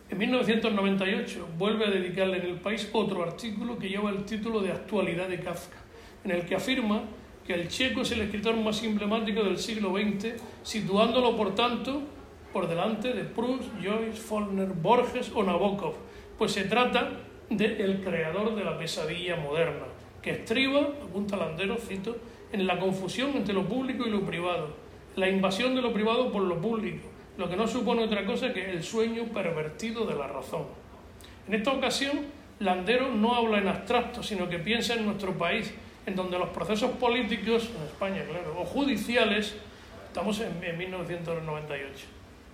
[0.07, 4.71] En 1998 vuelve a dedicarle en el país otro artículo que lleva el título de
[4.71, 5.77] Actualidad de Kafka,
[6.23, 7.01] en el que afirma
[7.45, 12.03] que el checo es el escritor más emblemático del siglo XX, situándolo, por tanto,
[12.53, 15.95] por delante de Proust, Joyce, Faulkner, Borges o Nabokov,
[16.37, 17.09] pues se trata
[17.49, 19.85] de el creador de la pesadilla moderna,
[20.21, 22.15] que estriba, apunta Landero, cito,
[22.51, 24.69] en la confusión entre lo público y lo privado,
[25.15, 28.71] la invasión de lo privado por lo público, lo que no supone otra cosa que
[28.71, 30.65] el sueño pervertido de la razón.
[31.47, 32.19] En esta ocasión,
[32.59, 35.73] Landero no habla en abstracto, sino que piensa en nuestro país,
[36.05, 39.55] en donde los procesos políticos, en España, claro, o judiciales,
[40.07, 42.05] estamos en, 1998,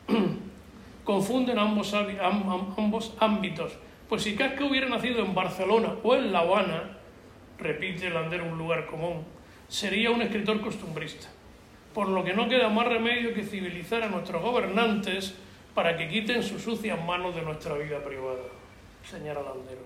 [1.04, 3.74] confunden ambos, ambos ámbitos.
[4.10, 6.98] Pues si Casca hubiera nacido en Barcelona o en La Habana,
[7.60, 9.24] repite Landero un lugar común,
[9.68, 11.30] sería un escritor costumbrista,
[11.94, 15.36] por lo que no queda más remedio que civilizar a nuestros gobernantes
[15.74, 18.42] para que quiten sus sucias manos de nuestra vida privada,
[19.04, 19.82] señala Landero.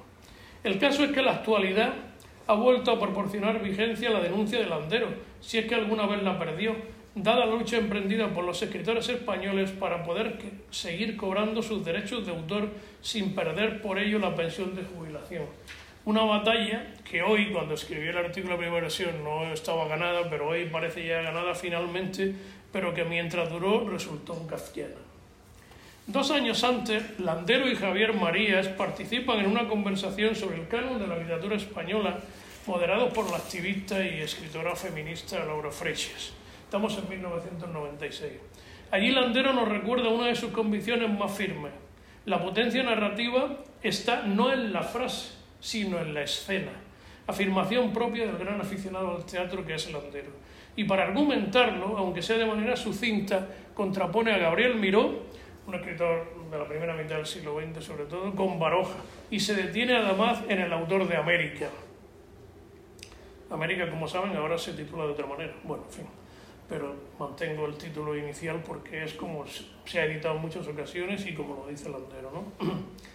[0.64, 1.94] El caso es que la actualidad
[2.48, 5.08] ha vuelto a proporcionar vigencia a la denuncia de Landero,
[5.42, 6.76] si es que alguna vez la perdió,
[7.16, 10.38] dada la lucha emprendida por los escritores españoles para poder
[10.70, 12.70] seguir cobrando sus derechos de autor
[13.02, 15.46] sin perder por ello la pensión de jubilación.
[16.06, 20.50] Una batalla que hoy, cuando escribí el artículo de primera versión, no estaba ganada, pero
[20.50, 22.32] hoy parece ya ganada finalmente,
[22.72, 24.94] pero que mientras duró resultó un kafkiana.
[26.06, 31.08] Dos años antes, Landero y Javier Marías participan en una conversación sobre el canon de
[31.08, 32.20] la literatura española,
[32.68, 36.34] moderados por la activista y escritora feminista Laura Freixas.
[36.66, 38.32] Estamos en 1996.
[38.92, 41.72] Allí Landero nos recuerda una de sus convicciones más firmes.
[42.26, 45.35] La potencia narrativa está no en la frase,
[45.66, 46.72] sino en la escena.
[47.26, 50.30] Afirmación propia del gran aficionado al teatro que es Landero.
[50.76, 55.24] Y para argumentarlo, aunque sea de manera sucinta, contrapone a Gabriel Miró,
[55.66, 58.98] un escritor de la primera mitad del siglo XX sobre todo, con Baroja,
[59.32, 61.68] y se detiene además en el autor de América.
[63.50, 65.56] América, como saben, ahora se titula de otra manera.
[65.64, 66.06] Bueno, en fin,
[66.70, 71.34] pero mantengo el título inicial porque es como se ha editado en muchas ocasiones y
[71.34, 72.66] como lo dice Landero, ¿no?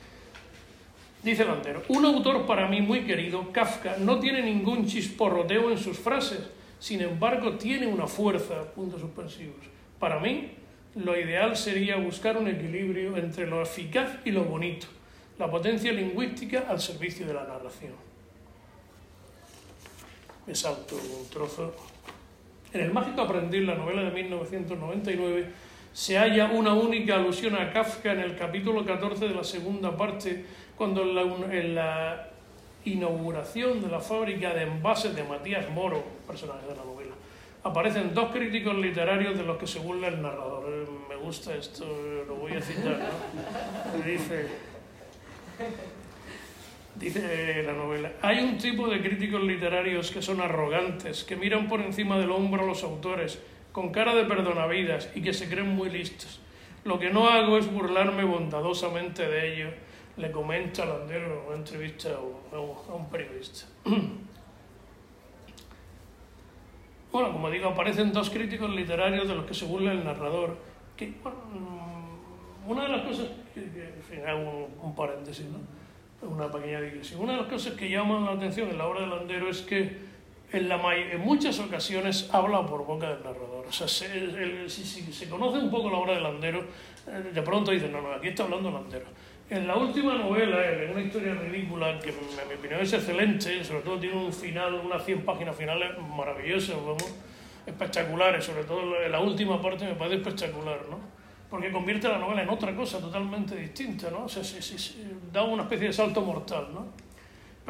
[1.23, 5.99] Dice Landero, un autor para mí muy querido, Kafka, no tiene ningún chisporroteo en sus
[5.99, 6.41] frases,
[6.79, 9.59] sin embargo tiene una fuerza, puntos suspensivos.
[9.99, 10.53] Para mí,
[10.95, 14.87] lo ideal sería buscar un equilibrio entre lo eficaz y lo bonito,
[15.39, 17.93] la potencia lingüística al servicio de la narración.
[20.47, 21.75] Me salto un trozo.
[22.73, 25.51] En El mágico aprendiz, la novela de 1999,
[25.93, 30.45] se halla una única alusión a Kafka en el capítulo 14 de la segunda parte
[30.77, 32.27] cuando en la,
[32.85, 37.13] inauguración de la fábrica de envases de Matías Moro, personaje de la novela,
[37.63, 40.65] aparecen dos críticos literarios de los que se burla el narrador.
[40.67, 41.85] Eh, me gusta esto,
[42.27, 42.99] lo voy a citar.
[42.99, 44.03] ¿no?
[44.03, 44.47] Dice,
[46.95, 51.83] dice la novela, hay un tipo de críticos literarios que son arrogantes, que miran por
[51.83, 53.39] encima del hombro a los autores,
[53.73, 56.41] con cara de perdonavidas y que se creen muy listos.
[56.85, 59.75] Lo que no hago es burlarme bondadosamente de ellos
[60.21, 62.11] le comenta Landero en una entrevista
[62.53, 63.67] a un, periodista.
[67.13, 70.57] Bueno, como digo, aparecen dos críticos literarios de los que se burla el narrador.
[70.97, 75.59] Que, mm, una de las cosas, que, en fin, hago un, paréntesis, ¿no?
[76.29, 77.21] una pequeña digresión.
[77.21, 79.99] Una de las cosas que llaman la atención en la obra de Landero es que
[80.53, 83.67] en, la, en muchas ocasiones habla por boca del narrador.
[83.69, 84.07] O sea, si,
[84.69, 86.65] se conoce un poco la obra de Landero,
[87.07, 89.07] eh, de pronto dicen, no, no, aquí está hablando Landero.
[89.49, 93.83] En la última novela, en una historia ridícula, que en mi opinión es excelente, sobre
[93.83, 97.15] todo tiene un final, unas 100 páginas finales maravillosas, vamos,
[97.67, 100.99] espectaculares, sobre todo la última parte me parece espectacular, ¿no?
[101.51, 104.27] Porque convierte la novela en otra cosa totalmente distinta, ¿no?
[104.27, 104.43] O sea,
[105.33, 107.10] da una especie de salto mortal, ¿no?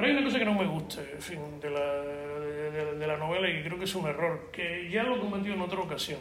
[0.00, 3.18] Pero hay una cosa que no me gusta, en fin, de la, de, de la
[3.18, 6.20] novela y creo que es un error, que ya lo cometió en otra ocasión.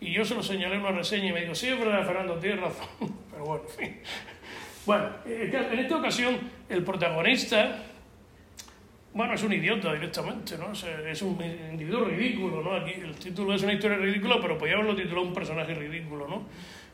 [0.00, 2.40] Y yo se lo señalé en una reseña y me dijo, sí, es verdad, Fernando,
[2.40, 2.88] tienes razón.
[3.30, 4.00] Pero bueno, en fin.
[4.84, 7.84] Bueno, en esta ocasión el protagonista,
[9.14, 10.72] bueno, es un idiota directamente, ¿no?
[10.72, 11.38] es un
[11.70, 12.74] individuo ridículo, ¿no?
[12.74, 16.42] Aquí el título es una historia ridícula, pero podría haberlo titulado un personaje ridículo, ¿no?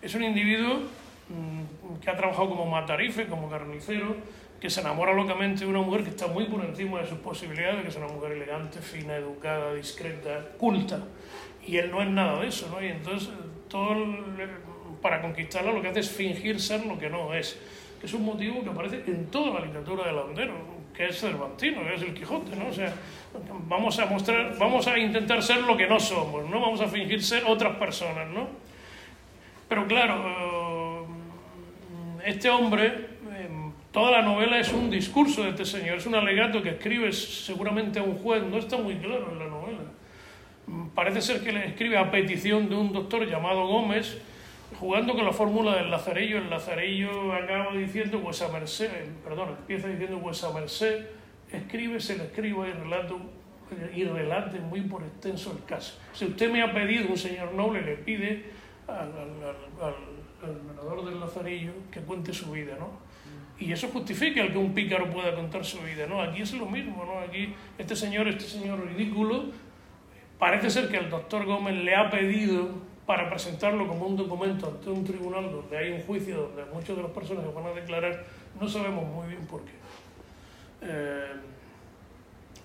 [0.02, 0.80] Es un individuo
[1.30, 4.16] mm, que ha trabajado como matarife, como carnicero,
[4.70, 7.88] se enamora locamente de una mujer que está muy por encima de sus posibilidades, que
[7.88, 11.00] es una mujer elegante, fina, educada, discreta, culta.
[11.66, 12.82] Y él no es nada de eso, ¿no?
[12.82, 13.30] Y entonces
[13.68, 13.94] todo
[15.02, 17.58] para conquistarla lo que hace es fingir ser lo que no es.
[18.02, 20.54] Es un motivo que aparece en toda la literatura de Landero,
[20.94, 22.68] que es Cervantino, que es el Quijote, ¿no?
[22.68, 22.92] O sea,
[23.68, 26.60] vamos a mostrar, vamos a intentar ser lo que no somos, ¿no?
[26.60, 28.48] Vamos a fingir ser otras personas, ¿no?
[29.68, 31.06] Pero claro,
[32.24, 33.15] eh, este hombre,
[33.96, 37.98] toda la novela es un discurso de este señor, es un alegato que escribe seguramente
[37.98, 39.78] a un juez, no está muy claro en la novela
[40.94, 44.18] parece ser que le escribe a petición de un doctor llamado Gómez,
[44.78, 46.38] jugando con la fórmula del lazarillo.
[46.38, 48.90] El lazarillo acaba diciendo vuesa merced,
[49.24, 51.06] perdón, empieza diciendo vuesa merced,
[51.52, 53.18] escribe, se le escriba y relato
[53.94, 55.98] y relate muy por extenso el caso.
[56.12, 58.44] Si usted me ha pedido, un señor noble le pide
[58.86, 63.05] al, al, al, del lazarillo que cuente su vida, ¿no?
[63.58, 66.20] Y eso justifica el que un pícaro pueda contar su vida, ¿no?
[66.20, 67.20] Aquí es lo mismo, ¿no?
[67.20, 69.46] Aquí este señor, este señor ridículo,
[70.38, 72.68] Parece ser que el doctor Gómez le ha pedido
[73.06, 77.02] para presentarlo como un documento ante un tribunal donde hay un juicio donde muchas de
[77.02, 78.24] las personas que van a declarar
[78.60, 79.72] no sabemos muy bien por qué.
[80.82, 81.32] Eh,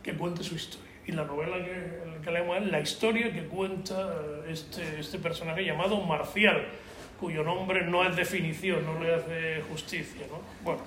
[0.04, 0.89] que cuente su historia.
[1.06, 4.13] Y la novela que, que leemos es la historia que cuenta
[4.47, 6.67] este, este personaje llamado Marcial,
[7.22, 10.26] cuyo nombre no es definición, no le hace justicia.
[10.28, 10.40] ¿no?
[10.64, 10.82] Bueno.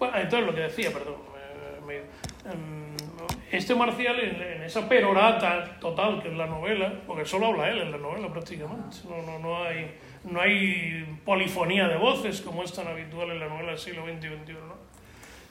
[0.00, 1.14] bueno, entonces lo que decía, perdón.
[1.88, 2.96] Em,
[3.52, 7.92] este Marcial, en, esa perorata total que es la novela, porque solo habla él en
[7.92, 12.88] la novela prácticamente, no, no, no, hay, no hay polifonía de voces como es tan
[12.88, 14.54] habitual en la novela del siglo XX y XXI,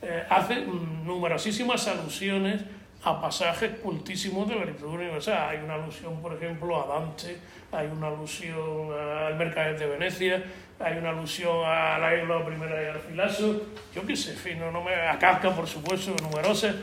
[0.02, 0.66] eh, hace
[1.06, 2.66] numerosísimas alusiones
[3.06, 5.50] a pasajes cultísimos de la literatura universal.
[5.50, 7.38] Hay una alusión, por ejemplo, a Dante,
[7.72, 10.44] hay una alusión al Mercader de Venecia,
[10.80, 13.62] hay una alusión a la isla primera de Arfilaso,
[13.94, 16.76] yo qué sé, fin, no, me, a Kafka, por supuesto, numerosas.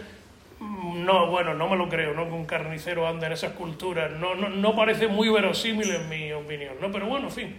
[0.60, 2.26] No, bueno, no me lo creo, ¿no?
[2.26, 4.12] Que un carnicero anda en esas culturas.
[4.12, 6.92] No, no, no parece muy verosímil en mi opinión, ¿no?
[6.92, 7.56] Pero bueno, en fin.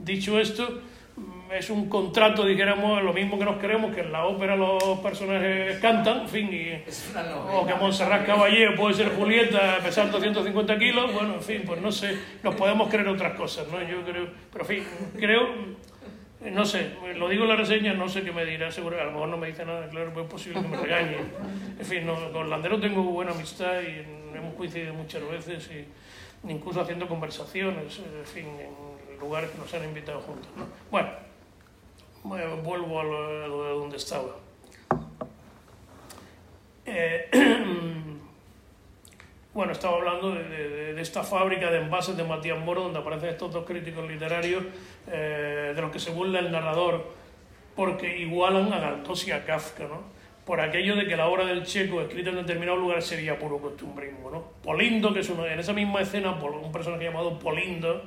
[0.00, 0.80] Dicho esto,
[1.52, 5.78] es un contrato, dijéramos, lo mismo que nos queremos, que en la ópera los personajes
[5.78, 6.82] cantan, en fin, y,
[7.52, 11.90] o que Montserrat Caballé puede ser Julieta pesando 150 kilos, bueno, en fin, pues no
[11.90, 13.80] sé, nos podemos creer otras cosas, ¿no?
[13.82, 14.84] Yo creo, pero en fin,
[15.18, 15.48] creo
[16.40, 19.12] no sé, lo digo en la reseña, no sé qué me dirá, seguro a lo
[19.12, 21.18] mejor no me dice nada, claro, pues es posible que me regañe.
[21.78, 27.06] En fin, con Landero tengo buena amistad y hemos coincidido muchas veces, y incluso haciendo
[27.06, 30.48] conversaciones, en fin, en lugares que nos han invitado juntos.
[30.90, 31.10] Bueno,
[32.24, 34.36] vuelvo a lo, de donde estaba.
[36.86, 37.30] Eh,
[39.52, 43.66] Bueno, estaba hablando de, esta fábrica de envases de Matías Moro, donde aparecen estos dos
[43.66, 44.62] críticos literarios,
[45.10, 47.04] eh, de los que se burla el narrador,
[47.74, 50.02] porque igualan a Galdós y a Kafka, ¿no?
[50.44, 54.30] Por aquello de que la obra del checo, escrita en determinado lugar, sería puro costumbrismo,
[54.30, 54.44] ¿no?
[54.62, 58.04] Polindo, que es uno, en esa misma escena, un personaje llamado Polindo,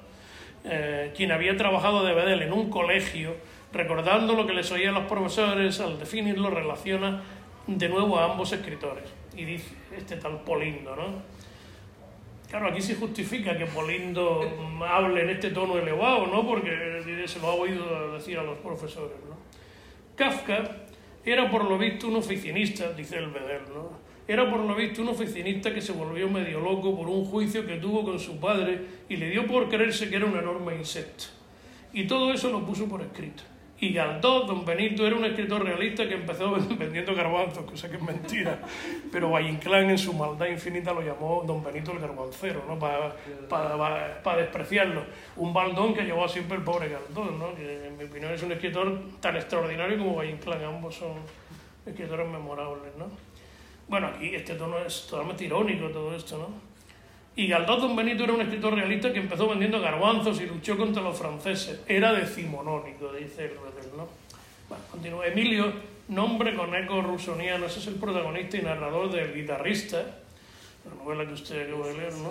[0.63, 3.36] eh, quien había trabajado de Bedel en un colegio,
[3.73, 7.23] recordando lo que les oían los profesores, al definirlo, relaciona
[7.67, 9.05] de nuevo a ambos escritores.
[9.36, 11.21] Y dice, este tal Polindo, ¿no?
[12.49, 14.41] Claro, aquí se justifica que Polindo
[14.88, 16.47] hable en este tono elevado, ¿no?
[16.47, 19.36] Porque se lo ha oído decir a los profesores, ¿no?
[20.15, 20.83] Kafka
[21.25, 24.03] era por lo visto un oficinista, dice el Bedel, ¿no?
[24.27, 27.77] Era por lo visto un oficinista que se volvió medio loco por un juicio que
[27.77, 31.25] tuvo con su padre y le dio por creerse que era un enorme insecto.
[31.91, 33.43] Y todo eso lo puso por escrito.
[33.84, 38.02] Y Galdós, don Benito, era un escritor realista que empezó vendiendo garbanzos, cosa que es
[38.02, 38.58] mentira.
[39.12, 42.80] Pero Valle Inclán, en su maldad infinita, lo llamó don Benito el garbancero, ¿no?
[42.80, 45.04] Para, despreciarlo.
[45.36, 47.54] Un baldón que llevó siempre el pobre Galdós, ¿no?
[47.56, 50.63] Que en mi opinión es un escritor tan extraordinario como Valle Inclán.
[50.63, 51.17] Ambos son
[51.86, 53.08] escritores memorables, ¿no?
[53.89, 56.72] Bueno, aquí este tono es totalmente irónico todo esto, ¿no?
[57.36, 61.02] Y Galdós Don Benito era un escritor realista que empezó vendiendo garbanzos y luchó contra
[61.02, 61.82] los franceses.
[61.88, 63.56] Era decimonónico, dice el
[63.98, 64.08] ¿no?
[64.69, 65.26] Bueno, continúa.
[65.26, 65.74] Emilio,
[66.10, 71.34] nombre con eco rusoniano, ese es el protagonista y narrador del guitarrista, la novela que
[71.34, 72.30] usted acaba de leer, ¿no?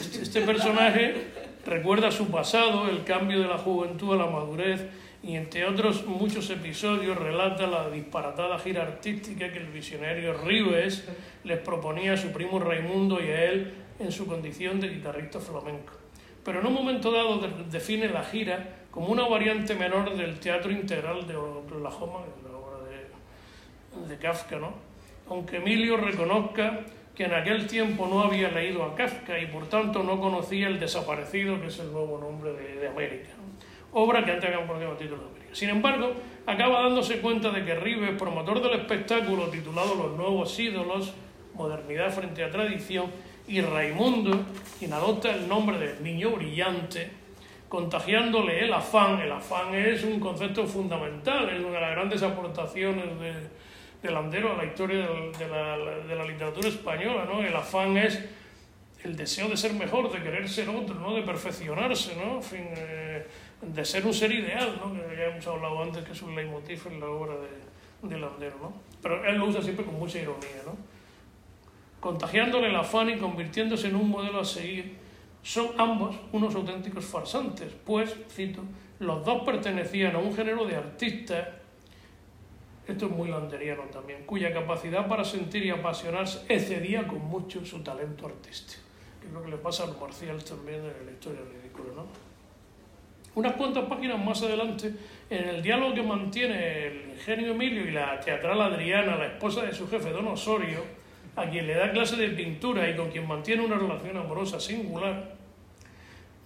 [0.00, 1.28] Este, este personaje
[1.64, 4.86] recuerda su pasado, el cambio de la juventud a la madurez
[5.22, 11.04] y entre otros muchos episodios relata la disparatada gira artística que el visionario Rives
[11.44, 15.92] les proponía a su primo Raimundo y a él en su condición de guitarrista flamenco.
[16.44, 21.26] Pero en un momento dado define la gira como una variante menor del teatro integral
[21.26, 24.74] de Oklahoma, la obra de, de Kafka, ¿no?
[25.28, 26.84] Aunque Emilio reconozca
[27.16, 30.78] que en aquel tiempo no había leído a Kafka y por tanto no conocía El
[30.78, 33.30] desaparecido, que es el nuevo nombre de, América,
[33.92, 35.54] obra que antes habíamos conocido título de América.
[35.54, 36.12] Sin embargo,
[36.46, 41.14] acaba dándose cuenta de que Rives, promotor del espectáculo titulado Los nuevos ídolos,
[41.54, 43.06] modernidad frente a tradición,
[43.48, 44.44] y Raimundo,
[44.78, 47.10] quien adopta el nombre de niño brillante,
[47.68, 49.20] contagiándole el afán.
[49.20, 53.34] El afán es un concepto fundamental, es una de las grandes aportaciones de,
[54.02, 57.24] de Landero a la historia de la, de la, literatura española.
[57.24, 57.42] ¿no?
[57.42, 58.24] El afán es
[59.04, 61.14] el deseo de ser mejor, de querer ser otro, ¿no?
[61.14, 62.36] de perfeccionarse, ¿no?
[62.36, 63.26] En fin, eh,
[63.62, 64.92] de ser un ser ideal, ¿no?
[64.92, 68.56] que ya hemos hablado antes que es un leitmotiv en la obra de, de Landero.
[68.60, 68.72] ¿no?
[69.00, 70.62] Pero él lo usa siempre con mucha ironía.
[70.64, 70.95] ¿no?
[72.00, 74.96] Contagiándole el afán y convirtiéndose en un modelo a seguir,
[75.42, 78.62] son ambos unos auténticos farsantes, pues, cito,
[78.98, 81.46] los dos pertenecían a un género de artistas
[82.86, 87.80] esto es muy landeriano también, cuya capacidad para sentir y apasionarse excedía con mucho su
[87.80, 88.82] talento artístico,
[89.20, 91.94] que es lo que le pasa a los Marcial también en la historia ridícula.
[91.96, 92.06] ¿no?
[93.34, 94.92] Unas cuantas páginas más adelante,
[95.28, 99.74] en el diálogo que mantiene el ingenio Emilio y la teatral Adriana, la esposa de
[99.74, 100.84] su jefe Don Osorio,
[101.36, 105.36] a quien le da clase de pintura y con quien mantiene una relación amorosa singular,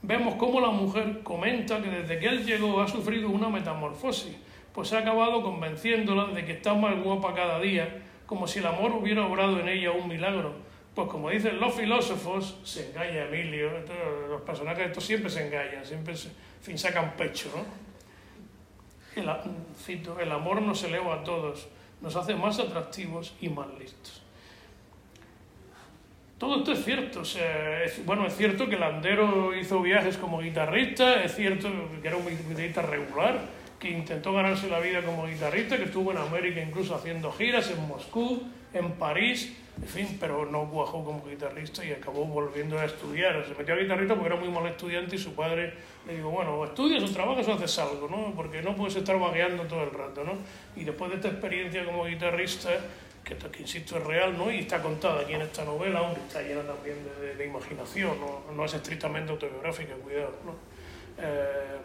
[0.03, 4.37] vemos cómo la mujer comenta que desde que él llegó ha sufrido una metamorfosis
[4.73, 8.93] pues ha acabado convenciéndola de que está más guapa cada día, como si el amor
[8.93, 10.55] hubiera obrado en ella un milagro.
[10.95, 13.71] Pues como dicen los filósofos, se engaña Emilio,
[14.29, 17.65] los personajes estos siempre se engañan, siempre se, fin, sacan pecho, ¿no?
[19.21, 19.29] El,
[19.77, 21.69] cito, el amor nos eleva a todos,
[22.01, 24.20] nos hace más atractivos y más listos.
[26.41, 27.21] Todo esto es cierto.
[27.21, 31.69] O sea, bueno, es cierto que Landero hizo viajes como guitarrista, es cierto
[32.01, 33.41] que era un guitarrista regular,
[33.79, 37.87] que intentó ganarse la vida como guitarrista, que estuvo en América incluso haciendo giras en
[37.87, 43.45] Moscú, en París, en fin, pero no cuajó como guitarrista y acabó volviendo a estudiar.
[43.47, 45.75] Se metió a guitarrista porque era muy mal estudiante y su padre
[46.07, 48.33] le dijo, bueno, o estudias o trabajas o haces algo, ¿no?
[48.35, 50.39] Porque no puedes estar vagueando todo el rato, ¿no?
[50.75, 52.71] Y después de esta experiencia como guitarrista,
[53.25, 54.51] que, que insisto es real, ¿no?
[54.51, 56.97] Y está contada aquí en esta novela, aunque está llena también
[57.37, 58.53] de, imaginación, ¿no?
[58.53, 60.55] no es estrictamente autobiográfica, cuidado, ¿no?
[61.19, 61.79] Eh,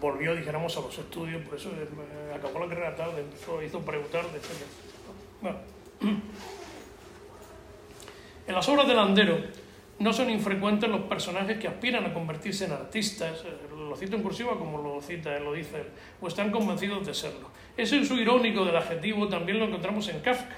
[0.00, 4.24] volvió, dijéramos, a los estudios, por eso eh, acabó la carrera tarde, empezó, hizo preguntar,
[5.40, 5.58] Bueno.
[8.46, 9.38] En las obras de Landero
[9.98, 14.22] no son infrecuentes los personajes que aspiran a convertirse en artistas, eh, lo cito en
[14.22, 15.84] cursiva como lo cita, lo dice
[16.20, 17.50] o están convencidos de serlo.
[17.76, 20.56] Ese su irónico del adjetivo también lo encontramos en Kafka,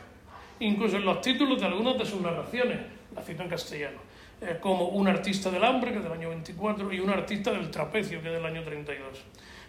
[0.60, 2.78] incluso en los títulos de algunas de sus narraciones,
[3.14, 3.98] la cito en castellano.
[4.40, 7.70] Eh, como un artista del hambre, que es del año 24, y un artista del
[7.70, 9.24] trapecio, que es del año 32.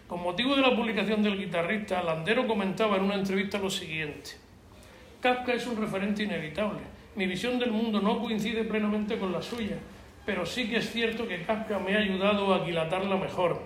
[0.06, 4.30] Con motivo de la publicación del guitarrista, Landero comentaba en una entrevista lo siguiente.
[5.20, 6.80] Kafka es un referente inevitable.
[7.16, 9.76] Mi visión del mundo no coincide plenamente con la suya,
[10.24, 13.60] pero sí que es cierto que Kafka me ha ayudado a aquilatarla mejor.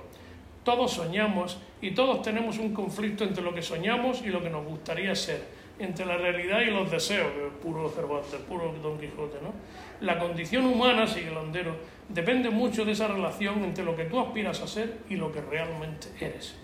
[0.65, 4.65] Todos soñamos y todos tenemos un conflicto entre lo que soñamos y lo que nos
[4.65, 5.43] gustaría ser
[5.79, 7.31] entre la realidad y los deseos,
[7.63, 9.39] puro Cervantes, puro Don Quijote.
[9.43, 9.53] ¿no?
[10.01, 11.77] La condición humana, sigue Landero,
[12.09, 15.41] depende mucho de esa relación entre lo que tú aspiras a ser y lo que
[15.41, 16.57] realmente eres.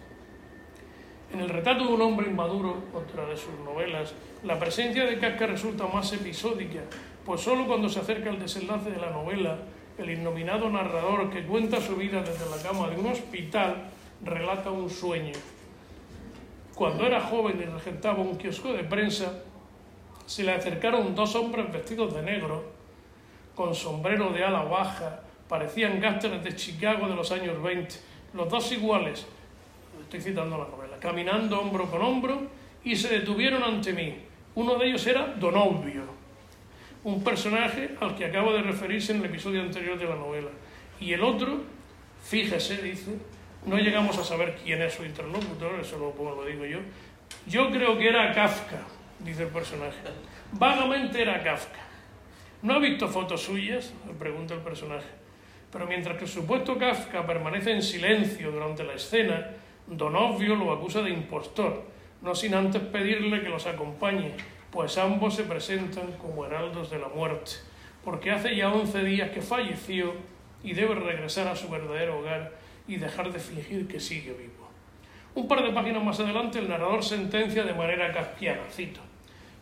[1.33, 5.47] En el retrato de un hombre inmaduro, otra de sus novelas, la presencia de Kafka
[5.47, 6.81] resulta más episódica,
[7.25, 9.59] pues solo cuando se acerca el desenlace de la novela,
[9.99, 13.91] el innominado narrador que cuenta su vida desde la cama de un hospital
[14.25, 15.33] relata un sueño
[16.81, 19.43] cuando era joven y regentaba un kiosco de prensa,
[20.25, 22.73] se le acercaron dos hombres vestidos de negro,
[23.55, 27.95] con sombrero de ala baja, parecían gásteres de Chicago de los años 20,
[28.33, 29.27] los dos iguales,
[30.01, 32.49] estoy citando la novela, caminando hombro con hombro
[32.83, 34.17] y se detuvieron ante mí.
[34.55, 36.03] Uno de ellos era Don Obvio,
[37.05, 40.51] un personaje al que acabo de referirse en el episodio anterior de la novela.
[41.01, 41.61] Y el otro,
[42.23, 43.13] fíjese, dice,
[43.67, 46.79] no llegamos a saber quién es su interlocutor, eso lo, lo digo yo.
[47.47, 48.83] Yo creo que era Kafka,
[49.21, 49.99] dice el personaje.
[50.53, 51.81] Vagamente era Kafka.
[52.63, 53.93] ¿No ha visto fotos suyas?
[54.19, 55.09] Pregunta el personaje.
[55.73, 59.53] Pero mientras que el supuesto Kafka permanece en silencio durante la escena,
[59.87, 61.85] Donovio lo acusa de impostor,
[62.23, 64.33] no sin antes pedirle que los acompañe,
[64.71, 67.53] pues ambos se presentan como heraldos de la muerte,
[68.05, 70.15] porque hace ya once días que falleció
[70.63, 72.53] y debe regresar a su verdadero hogar
[72.87, 74.69] y dejar de fingir que sigue vivo.
[75.35, 79.01] Un par de páginas más adelante, el narrador sentencia de manera kafkiana, cito,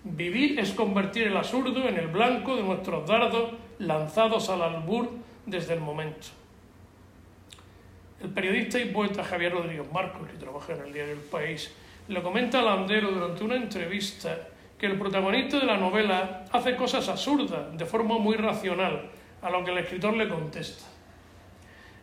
[0.05, 5.11] Vivir es convertir el absurdo en el blanco de nuestros dardos lanzados al albur
[5.45, 6.29] desde el momento.
[8.23, 11.75] El periodista y poeta Javier Rodríguez Marcos, que trabaja en el diario El País,
[12.09, 14.37] le comenta a Landero durante una entrevista
[14.79, 19.11] que el protagonista de la novela hace cosas absurdas de forma muy racional,
[19.43, 20.85] a lo que el escritor le contesta.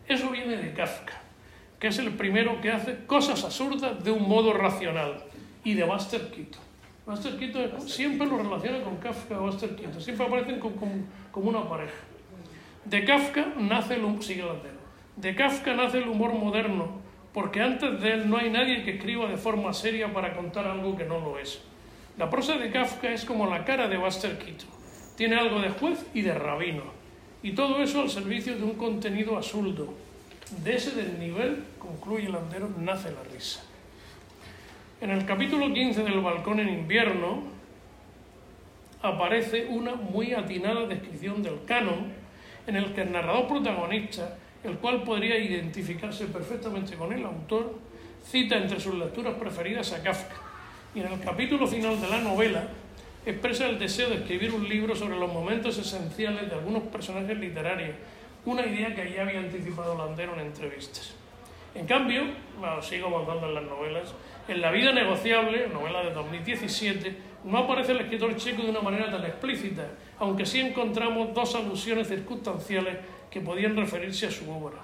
[0.08, 1.14] Eso viene de Kafka,
[1.80, 5.24] que es el primero que hace cosas absurdas de un modo racional,
[5.64, 6.62] y de Buster Keaton.
[7.06, 10.76] Buster Keaton siempre lo relaciona con Kafka o Buster Keaton, siempre aparecen como,
[11.32, 11.95] como, una pareja.
[12.84, 14.43] De Kafka nace el sigue
[15.16, 17.01] De Kafka nace el humor moderno,
[17.36, 20.95] porque antes de él no hay nadie que escriba de forma seria para contar algo
[20.95, 21.59] que no lo es.
[22.17, 24.69] La prosa de Kafka es como la cara de Buster Keaton.
[25.17, 26.83] Tiene algo de juez y de rabino.
[27.43, 29.93] Y todo eso al servicio de un contenido absurdo.
[30.63, 33.65] De ese desnivel, concluye Landero, nace la risa.
[35.01, 37.43] En el capítulo 15 del Balcón en invierno
[39.01, 42.13] aparece una muy atinada descripción del canon
[42.65, 47.80] en el que el narrador protagonista, el cual podría identificarse perfectamente con el autor,
[48.24, 50.36] cita entre sus lecturas preferidas a Kafka
[50.95, 52.68] y en el capítulo final de la novela
[53.26, 57.95] expresa el deseo de escribir un libro sobre los momentos esenciales de algunos personajes literarios,
[58.45, 61.16] una idea que ya había anticipado Landero en entrevistas.
[61.74, 62.24] En cambio,
[62.59, 64.13] bueno, sigo avanzando en las novelas,
[64.47, 69.11] en La vida negociable, novela de 2017, no aparece el escritor checo de una manera
[69.11, 69.88] tan explícita,
[70.20, 72.97] aunque sí encontramos dos alusiones circunstanciales
[73.30, 74.80] que podían referirse a su obra.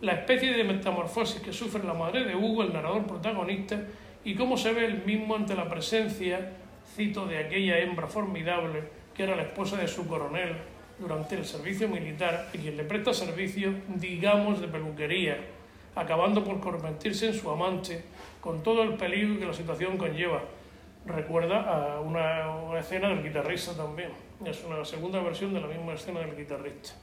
[0.00, 3.80] La especie de metamorfosis que sufre la madre de Hugo, el narrador protagonista,
[4.24, 6.52] y cómo se ve el mismo ante la presencia,
[6.94, 8.82] cito, de aquella hembra formidable
[9.14, 10.56] que era la esposa de su coronel
[10.98, 15.38] durante el servicio militar y quien le presta servicio, digamos, de peluquería,
[15.94, 18.04] acabando por convertirse en su amante
[18.40, 20.42] con todo el peligro que la situación conlleva.
[21.06, 24.10] Recuerda a una, escena del guitarrista también,
[24.44, 26.94] es una segunda versión de la misma escena del guitarrista.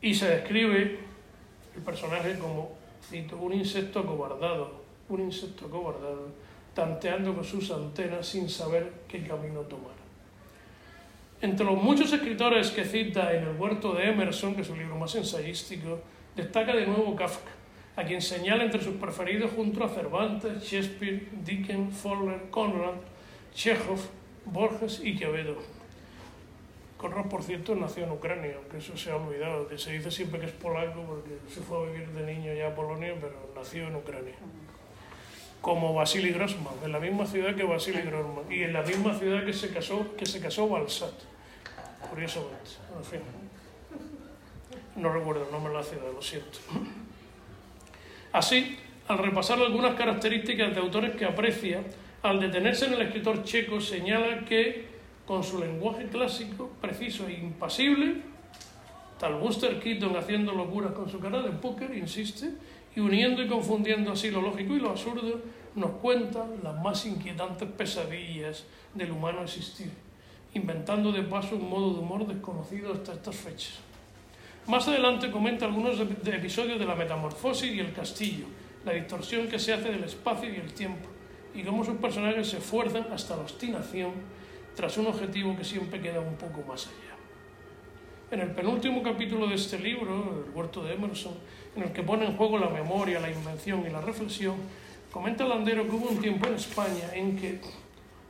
[0.00, 0.98] Y se describe
[1.74, 2.76] el personaje como,
[3.08, 6.28] cito, un insecto acobardado, un insecto cobardado,
[6.74, 9.96] tanteando con sus antenas sin saber qué camino tomar.
[11.40, 14.96] Entre los muchos escritores que cita en El huerto de Emerson, que es un libro
[14.96, 16.00] más ensayístico,
[16.34, 17.50] destaca de nuevo Kafka,
[17.96, 22.94] a quien señala entre sus preferidos junto a Cervantes, Shakespeare, Dickens, Fowler, Conrad,
[23.54, 24.00] Chekhov,
[24.46, 25.75] Borges y Quevedo.
[26.96, 29.68] Conrad, por cierto, nació en Ucrania, aunque eso se ha olvidado.
[29.78, 32.74] Se dice siempre que es polaco porque se fue a vivir de niño ya a
[32.74, 34.34] Polonia, pero nació en Ucrania
[35.66, 39.44] como Vasily Grossman, en la misma ciudad que Vasily Grossman y en la misma ciudad
[39.44, 41.12] que se casó, que se casó Balsat,
[42.08, 42.70] curiosamente.
[42.96, 43.20] En fin,
[44.94, 46.60] no recuerdo el nombre de la ciudad, lo siento.
[48.32, 48.78] Así,
[49.08, 51.82] al repasar algunas características de autores que aprecia,
[52.22, 54.85] al detenerse en el escritor checo, señala que,
[55.26, 58.22] con su lenguaje clásico, preciso e impasible,
[59.18, 62.50] tal Buster Keaton haciendo locuras con su cara de póker, insiste,
[62.94, 65.40] y uniendo y confundiendo así lo lógico y lo absurdo,
[65.74, 68.64] nos cuenta las más inquietantes pesadillas
[68.94, 69.90] del humano existir,
[70.54, 73.74] inventando de paso un modo de humor desconocido hasta estas fechas.
[74.66, 78.46] Más adelante comenta algunos episodios de la metamorfosis y el castillo,
[78.84, 81.08] la distorsión que se hace del espacio y el tiempo,
[81.54, 84.12] y cómo sus personajes se esfuerzan hasta la obstinación
[84.76, 87.16] tras un objetivo que siempre queda un poco más allá.
[88.30, 91.32] En el penúltimo capítulo de este libro, El huerto de Emerson,
[91.74, 94.56] en el que pone en juego la memoria, la invención y la reflexión,
[95.10, 97.58] comenta Landero que hubo un tiempo en España en que,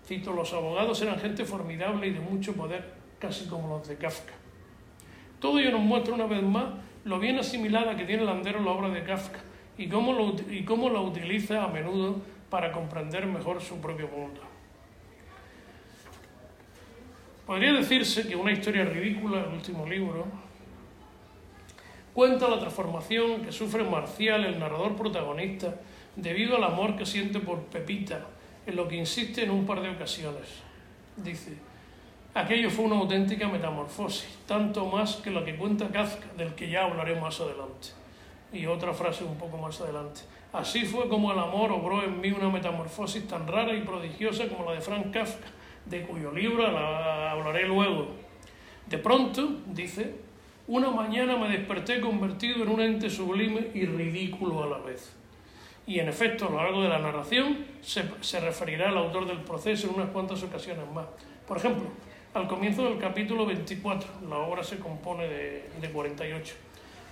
[0.07, 4.35] cito, los abogados eran gente formidable y de mucho poder, casi como los de Kafka.
[5.41, 6.75] Todo ello nos muestra una vez más
[7.05, 9.41] lo bien asimilada que tiene Landero la obra de Kafka
[9.77, 12.21] y cómo, lo, y cómo la utiliza a menudo
[12.51, 14.56] para comprender mejor su propio mundo.
[17.47, 20.27] Podría decirse que una historia ridícula, el último libro,
[22.13, 25.77] cuenta la transformación que sufre Marcial, el narrador protagonista,
[26.17, 28.27] debido al amor que siente por Pepita,
[28.67, 30.61] en lo que insiste en un par de ocasiones.
[31.17, 31.57] Dice,
[32.35, 36.83] aquello fue una auténtica metamorfosis, tanto más que lo que cuenta Kafka, del que ya
[36.83, 37.91] hablaré más adelante.
[38.53, 40.23] Y otra frase un poco más adelante.
[40.53, 44.65] Así fue como el amor obró en mí una metamorfosis tan rara y prodigiosa como
[44.65, 45.47] la de Frank Kafka,
[45.87, 48.09] de cuyo libro hablaré luego.
[48.89, 50.15] De pronto, dice,
[50.69, 55.13] una mañana me desperté convertido en un ente sublime y ridículo a la vez.
[55.87, 59.39] Y en efecto, a lo largo de la narración se, se referirá al autor del
[59.39, 61.07] proceso en unas cuantas ocasiones más.
[61.47, 61.85] Por ejemplo,
[62.35, 66.55] al comienzo del capítulo 24, la obra se compone de, de 48.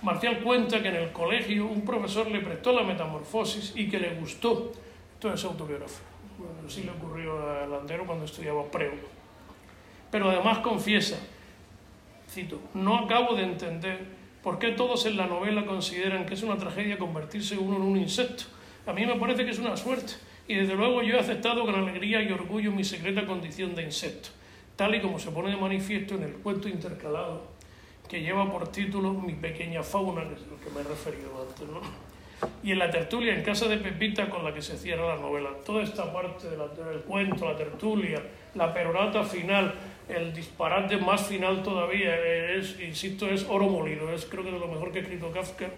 [0.01, 4.15] Marcial cuenta que en el colegio un profesor le prestó la metamorfosis y que le
[4.15, 4.71] gustó.
[5.13, 6.14] Esto es autobiográfico.
[6.37, 8.93] Bueno, así le ocurrió a Landero cuando estudiaba preo.
[10.11, 11.17] Pero además confiesa,
[12.29, 14.05] cito, no acabo de entender
[14.43, 17.97] por qué todos en la novela consideran que es una tragedia convertirse uno en un
[17.97, 18.43] insecto.
[18.85, 20.13] A mí me parece que es una suerte
[20.47, 24.29] y desde luego yo he aceptado con alegría y orgullo mi secreta condición de insecto,
[24.75, 27.55] tal y como se pone de manifiesto en el cuento intercalado
[28.07, 31.67] que lleva por título Mi pequeña fauna, que es lo que me he referido antes,
[31.67, 32.04] ¿no?
[32.63, 35.51] Y en la tertulia en casa de Pepita con la que se cierra la novela.
[35.65, 38.21] Toda esta parte del cuento, la tertulia,
[38.55, 39.73] la perorata final,
[40.09, 42.15] el disparate más final todavía,
[42.55, 44.11] es, insisto, es oro molido.
[44.11, 45.69] Es creo que de lo mejor que ha escrito Kafka.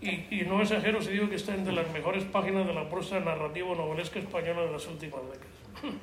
[0.00, 3.20] Y, y no exagero si digo que está entre las mejores páginas de la prosa
[3.20, 5.98] narrativa novelesca española de las últimas décadas.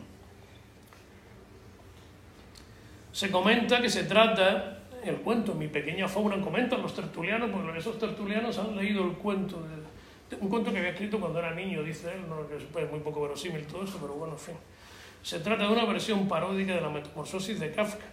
[3.12, 7.98] Se comenta que se trata el cuento, mi pequeña fauna, comentan los tertulianos, porque esos
[7.98, 12.12] tertulianos han leído el cuento, de, un cuento que había escrito cuando era niño, dice
[12.14, 12.48] él, ¿no?
[12.48, 14.56] que es muy poco verosímil todo eso, pero bueno, en fin.
[15.22, 18.06] Se trata de una versión paródica de la metamorfosis de Kafka,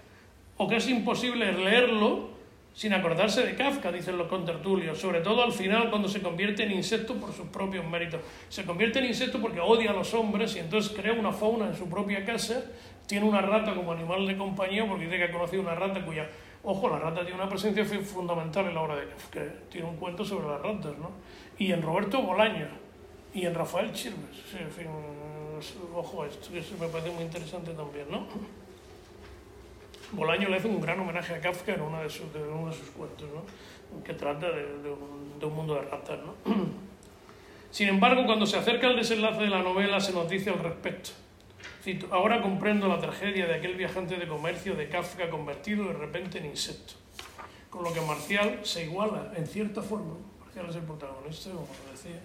[0.56, 2.36] o que es imposible leerlo
[2.76, 6.72] sin acordarse de Kafka, dicen los contertulios, sobre todo al final cuando se convierte en
[6.72, 8.20] insecto por sus propios méritos.
[8.50, 11.74] Se convierte en insecto porque odia a los hombres y entonces crea una fauna en
[11.74, 12.64] su propia casa,
[13.06, 16.28] tiene una rata como animal de compañía porque dice que ha conocido una rata cuya
[16.68, 19.40] Ojo, la rata tiene una presencia fundamental en la obra de que
[19.70, 21.12] tiene un cuento sobre las ratas, ¿no?
[21.58, 22.66] Y en Roberto Bolaño
[23.32, 24.52] y en Rafael Chirmes.
[24.58, 24.88] en fin,
[25.94, 26.50] ojo, esto
[26.80, 28.26] me parece muy interesante también, ¿no?
[30.10, 32.90] Bolaño le hace un gran homenaje a Kafka en uno de sus, uno de sus
[32.90, 34.02] cuentos, ¿no?
[34.02, 36.18] que trata de, un, de, un, mundo de ratas.
[36.18, 36.34] ¿no?
[37.70, 41.10] Sin embargo, cuando se acerca el desenlace de la novela, se nos dice al respecto
[42.10, 46.46] ahora comprendo la tragedia de aquel viajante de comercio de Kafka convertido de repente en
[46.46, 46.94] insecto.
[47.70, 52.20] Con lo que Marcial se iguala, en cierta forma, Marcial es el protagonista, como decía,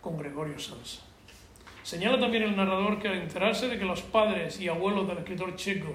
[0.00, 1.02] con Gregorio Sansa.
[1.82, 5.54] Señala también el narrador que al enterarse de que los padres y abuelos del escritor
[5.54, 5.94] checo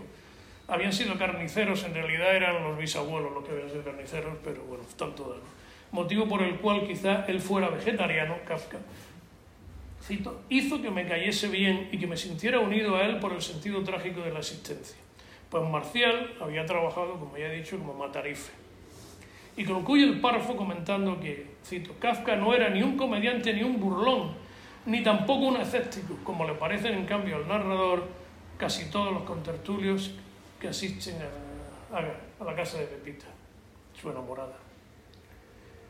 [0.67, 4.83] habían sido carniceros, en realidad eran los bisabuelos los que habían sido carniceros, pero bueno,
[4.87, 5.39] están todas.
[5.91, 8.77] Motivo por el cual quizá él fuera vegetariano, Kafka,
[10.49, 13.83] hizo que me cayese bien y que me sintiera unido a él por el sentido
[13.83, 14.97] trágico de la existencia.
[15.49, 18.51] Pues Marcial había trabajado, como ya he dicho, como matarife.
[19.57, 23.79] Y concluye el párrafo comentando que, cito, Kafka no era ni un comediante ni un
[23.79, 24.31] burlón,
[24.85, 28.07] ni tampoco un escéptico, como le parecen en cambio al narrador
[28.57, 30.11] casi todos los contertulios
[30.59, 31.17] que asisten
[31.91, 33.25] a, a la casa de Pepita,
[33.99, 34.57] su enamorada.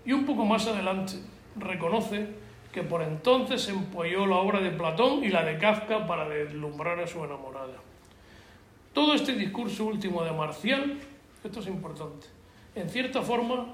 [0.05, 1.13] Y un poco más adelante
[1.57, 2.27] reconoce
[2.71, 7.07] que por entonces empolló la obra de Platón y la de Kafka para deslumbrar a
[7.07, 7.77] su enamorada.
[8.93, 10.97] Todo este discurso último de Marcial,
[11.43, 12.27] esto es importante,
[12.75, 13.67] en cierta forma,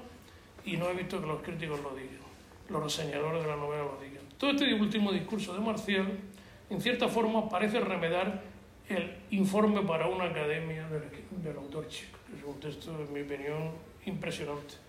[0.64, 2.20] y no he visto que los críticos lo digan,
[2.68, 6.06] los reseñadores de la novela lo digan, todo este último discurso de Marcial,
[6.70, 8.42] en cierta forma, parece remedar
[8.88, 12.18] el informe para una academia del, autor chico.
[12.36, 13.70] Es un texto, en mi opinión,
[14.04, 14.85] impresionante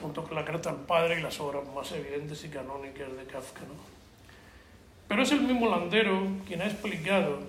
[0.00, 3.60] junto con la carta al padre y las obras más evidentes y canónicas de Kafka.
[3.60, 3.74] ¿no?
[5.08, 7.40] Pero es el mismo Landero quien ha explicado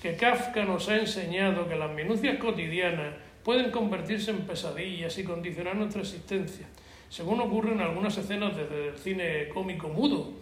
[0.00, 5.74] que Kafka nos ha enseñado que las minucias cotidianas pueden convertirse en pesadillas y condicionar
[5.74, 6.66] nuestra existencia,
[7.08, 10.32] según ocurre en algunas escenas desde el cine cómico mudo,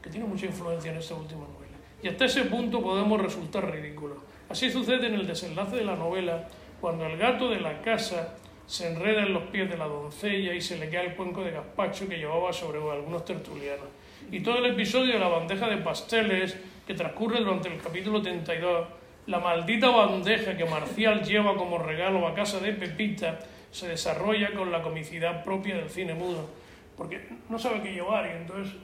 [0.00, 1.76] que tiene mucha influencia en esta última novela.
[2.02, 4.18] Y hasta ese punto podemos resultar ridículos.
[4.48, 6.48] Así sucede en el desenlace de la novela,
[6.80, 8.36] cuando el gato de la casa
[8.66, 11.50] se enreda en los pies de la doncella y se le cae el cuenco de
[11.50, 13.86] gazpacho que llevaba sobre algunos tertulianos.
[14.30, 16.56] Y todo el episodio de la bandeja de pasteles
[16.86, 18.86] que transcurre durante el capítulo 32,
[19.26, 23.38] la maldita bandeja que Marcial lleva como regalo a casa de Pepita,
[23.70, 26.48] se desarrolla con la comicidad propia del cine mudo,
[26.96, 28.74] porque no sabe qué llevar y entonces,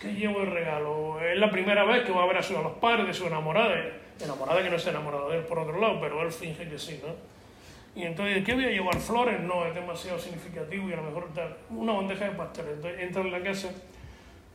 [0.00, 1.20] ¿qué llevo de regalo?
[1.20, 3.74] Es la primera vez que va a ver a, a los padres de su enamorada,
[4.20, 7.00] enamorada que no está enamorada de él por otro lado, pero él finge que sí,
[7.04, 7.14] ¿no?
[7.94, 8.96] Y entonces, ¿qué voy a llevar?
[8.96, 11.56] Flores, no, es demasiado significativo y a lo mejor tal.
[11.70, 12.74] Una bandeja de pasteles.
[12.76, 13.68] Entonces entra en la casa,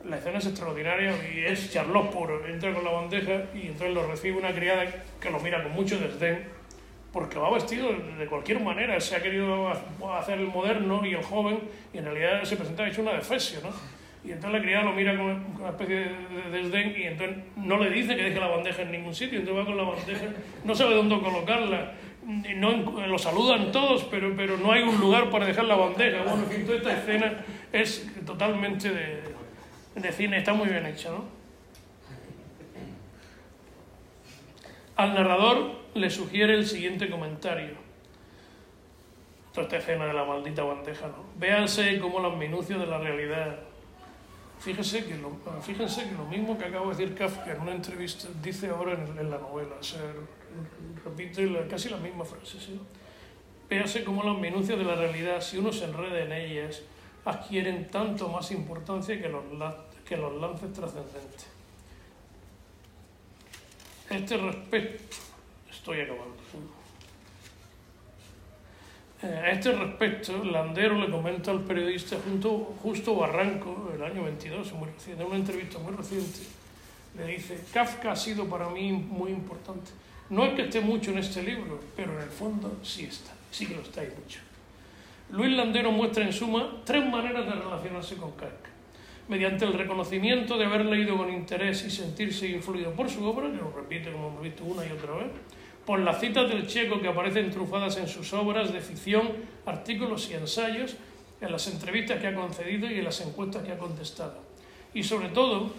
[0.04, 2.44] la escena es extraordinaria y es Charlotte puro.
[2.46, 4.84] Entra con la bandeja y entonces lo recibe una criada
[5.20, 6.46] que lo mira con mucho desdén,
[7.12, 9.00] porque va vestido de cualquier manera.
[9.00, 9.68] Se ha querido
[10.18, 11.60] hacer el moderno y el joven,
[11.92, 13.70] y en realidad se presenta hecho una defesio, ¿no?
[14.24, 15.26] Y entonces la criada lo mira con
[15.60, 19.14] una especie de desdén y entonces no le dice que deje la bandeja en ningún
[19.14, 20.26] sitio, entonces va con la bandeja,
[20.64, 21.92] no sabe dónde colocarla
[22.28, 26.24] no, lo saludan todos, pero, pero no hay un lugar para dejar la bandeja.
[26.24, 29.22] Bueno, en toda esta escena es totalmente de,
[29.94, 31.24] de cine, está muy bien hecha, ¿no?
[34.96, 37.76] Al narrador le sugiere el siguiente comentario.
[39.52, 41.24] toda esta escena de la maldita bandeja, ¿no?
[41.38, 43.60] Véanse cómo las minucias de la realidad.
[44.58, 45.30] Fíjense que, lo,
[45.62, 49.30] fíjense que lo mismo que acabo de decir Kafka en una entrevista dice ahora en,
[49.30, 49.76] la novela.
[49.80, 49.82] O
[51.08, 52.78] repite la, casi la misma frase, ¿sí?
[53.68, 56.82] Véase cómo las minucias de la realidad, si uno se enreda en ellas,
[57.24, 59.44] adquieren tanto más importancia que los,
[60.06, 61.46] que los lances trascendentes.
[64.08, 65.16] Este respecto,
[65.70, 66.38] estoy acabando.
[69.20, 74.72] Eh, a este respecto, Landero le comenta al periodista junto, Justo Barranco, el año 22,
[74.74, 76.38] muy reciente, en una entrevista muy reciente,
[77.16, 79.90] le dice, Kafka ha sido para mí muy importante.
[80.30, 83.66] No es que esté mucho en este libro, pero en el fondo sí está, sí
[83.66, 84.40] que lo está y mucho.
[85.30, 88.70] Luis Landero muestra en suma tres maneras de relacionarse con Kafka.
[89.28, 93.56] Mediante el reconocimiento de haber leído con interés y sentirse influido por su obra, que
[93.56, 95.30] lo repite como hemos visto una y otra vez,
[95.84, 99.32] por las citas del checo que aparecen trufadas en sus obras de ficción,
[99.64, 100.96] artículos y ensayos,
[101.40, 104.42] en las entrevistas que ha concedido y en las encuestas que ha contestado.
[104.92, 105.72] Y sobre todo,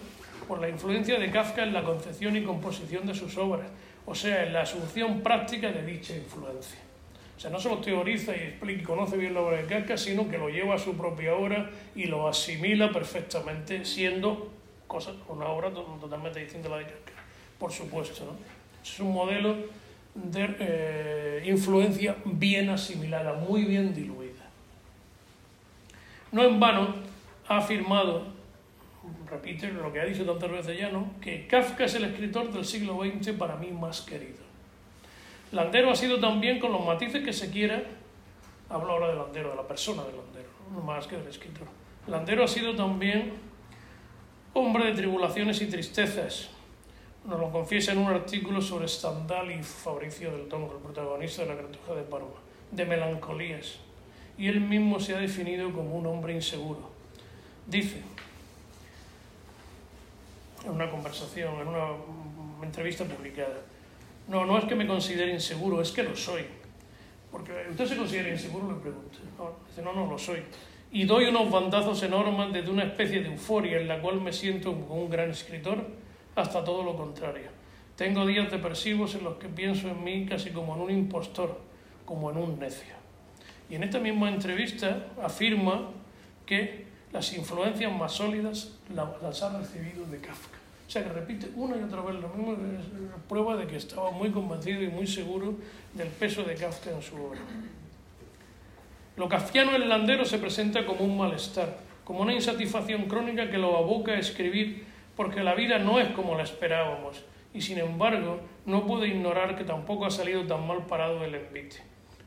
[0.48, 3.68] por la influencia de Kafka en la concepción y composición de sus obras,
[4.10, 6.80] o sea, en la asunción práctica de dicha influencia.
[7.36, 10.28] O sea, no solo teoriza y explica y conoce bien la obra de Kafka, sino
[10.28, 14.50] que lo lleva a su propia obra y lo asimila perfectamente, siendo
[14.88, 17.12] cosa, una obra totalmente distinta a la de Kafka,
[17.56, 18.24] por supuesto.
[18.24, 18.32] ¿no?
[18.82, 19.54] Es un modelo
[20.12, 24.44] de eh, influencia bien asimilada, muy bien diluida.
[26.32, 26.96] No en vano
[27.46, 28.24] ha afirmado,
[29.30, 31.14] repite lo que ha dicho tantas veces ya, ¿no?
[31.20, 34.50] que Kafka es el escritor del siglo XX para mí más querido.
[35.52, 37.82] Landero ha sido también, con los matices que se quiera,
[38.68, 41.66] hablo ahora de Landero, de la persona de Landero, no más que del escritor.
[42.06, 43.32] Landero ha sido también
[44.52, 46.50] hombre de tribulaciones y tristezas,
[47.24, 51.48] nos lo confiesa en un artículo sobre Stendhal y Fabricio del Tongo, el protagonista de
[51.48, 52.28] la Cartuja de Parma,
[52.70, 53.78] de melancolías,
[54.38, 56.90] y él mismo se ha definido como un hombre inseguro.
[57.66, 58.02] Dice,
[60.64, 61.88] en una conversación, en una
[62.62, 63.60] entrevista publicada,
[64.28, 66.44] no, no es que me considere inseguro, es que lo soy.
[67.30, 69.18] Porque usted se considera inseguro, le pregunto.
[69.38, 70.42] No, dice, no, no lo soy.
[70.92, 74.72] Y doy unos bandazos enormes desde una especie de euforia en la cual me siento
[74.72, 75.86] como un gran escritor
[76.34, 77.48] hasta todo lo contrario.
[77.96, 81.60] Tengo días depresivos en los que pienso en mí casi como en un impostor,
[82.04, 82.94] como en un necio.
[83.68, 85.90] Y en esta misma entrevista afirma
[86.46, 90.58] que las influencias más sólidas las ha recibido de Kafka.
[90.86, 92.86] O sea que repite una y otra vez lo mismo, es
[93.28, 95.54] prueba de que estaba muy convencido y muy seguro
[95.94, 97.40] del peso de Kafka en su obra.
[99.16, 104.12] Lo kafkiano Landero se presenta como un malestar, como una insatisfacción crónica que lo aboca
[104.12, 104.84] a escribir
[105.14, 107.22] porque la vida no es como la esperábamos,
[107.52, 111.76] y sin embargo no puede ignorar que tampoco ha salido tan mal parado el envite.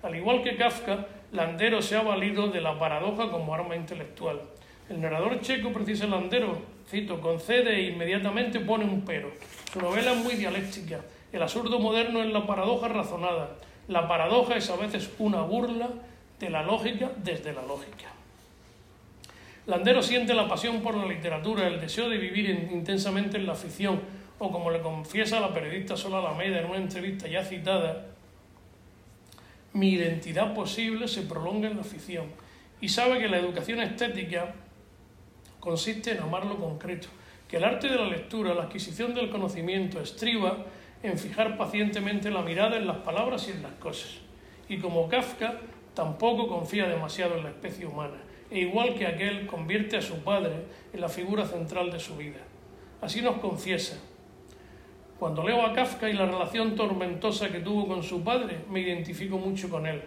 [0.04, 4.42] Al igual que Kafka, Landero se ha valido de la paradoja como arma intelectual.
[4.90, 6.58] El narrador checo precisa Landero,
[6.90, 9.32] cito, concede e inmediatamente pone un pero.
[9.72, 11.02] Su novela es muy dialéctica.
[11.32, 13.56] El absurdo moderno es la paradoja razonada.
[13.88, 15.90] La paradoja es a veces una burla
[16.40, 18.12] de la lógica desde la lógica.
[19.66, 24.02] Landero siente la pasión por la literatura, el deseo de vivir intensamente en la ficción,
[24.40, 28.08] o como le confiesa la periodista Sola Alameda en una entrevista ya citada,
[29.72, 32.26] mi identidad posible se prolonga en la ficción
[32.82, 34.54] y sabe que la educación estética
[35.64, 37.08] consiste en amar lo concreto,
[37.48, 40.58] que el arte de la lectura, la adquisición del conocimiento estriba
[41.02, 44.18] en fijar pacientemente la mirada en las palabras y en las cosas.
[44.68, 45.62] Y como Kafka,
[45.94, 48.18] tampoco confía demasiado en la especie humana
[48.52, 52.42] e igual que aquel convierte a su padre en la figura central de su vida.
[53.00, 53.98] Así nos confiesa.
[55.18, 59.38] Cuando leo a Kafka y la relación tormentosa que tuvo con su padre, me identifico
[59.38, 60.02] mucho con él,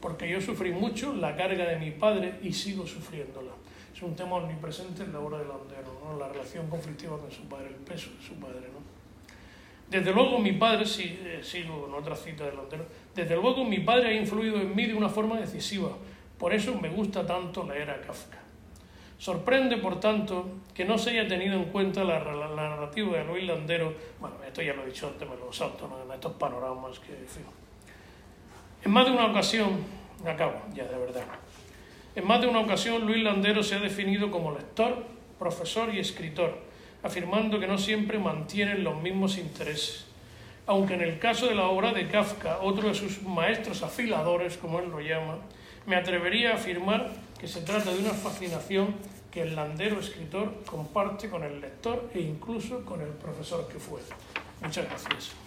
[0.00, 3.61] porque yo sufrí mucho la carga de mi padre y sigo sufriéndola.
[3.94, 6.18] Es un tema omnipresente en la obra de Landero, ¿no?
[6.18, 8.68] la relación conflictiva con su padre, el peso de su padre.
[8.72, 8.80] ¿no?
[9.90, 13.80] Desde luego mi padre, si, eh, sigo en otra cita de Landero, desde luego mi
[13.80, 15.90] padre ha influido en mí de una forma decisiva,
[16.38, 18.38] por eso me gusta tanto leer a Kafka.
[19.18, 23.92] Sorprende, por tanto, que no se haya tenido en cuenta la, narrativa de Luis Landero,
[24.18, 26.02] bueno, esto ya lo he dicho antes, me lo salto, ¿no?
[26.02, 27.12] en estos panoramas que...
[28.84, 29.84] En más de una ocasión,
[30.26, 31.22] acabo ya de verdad,
[32.14, 35.04] en más de una ocasión Luis Landero se ha definido como lector,
[35.38, 36.58] profesor y escritor,
[37.02, 40.06] afirmando que no siempre mantienen los mismos intereses.
[40.66, 44.78] Aunque en el caso de la obra de Kafka, otro de sus maestros afiladores, como
[44.78, 45.38] él lo llama,
[45.86, 47.10] me atrevería a afirmar
[47.40, 48.94] que se trata de una fascinación
[49.32, 54.00] que el landero escritor comparte con el lector e incluso con el profesor que fue.
[54.60, 55.41] Muchas gracias.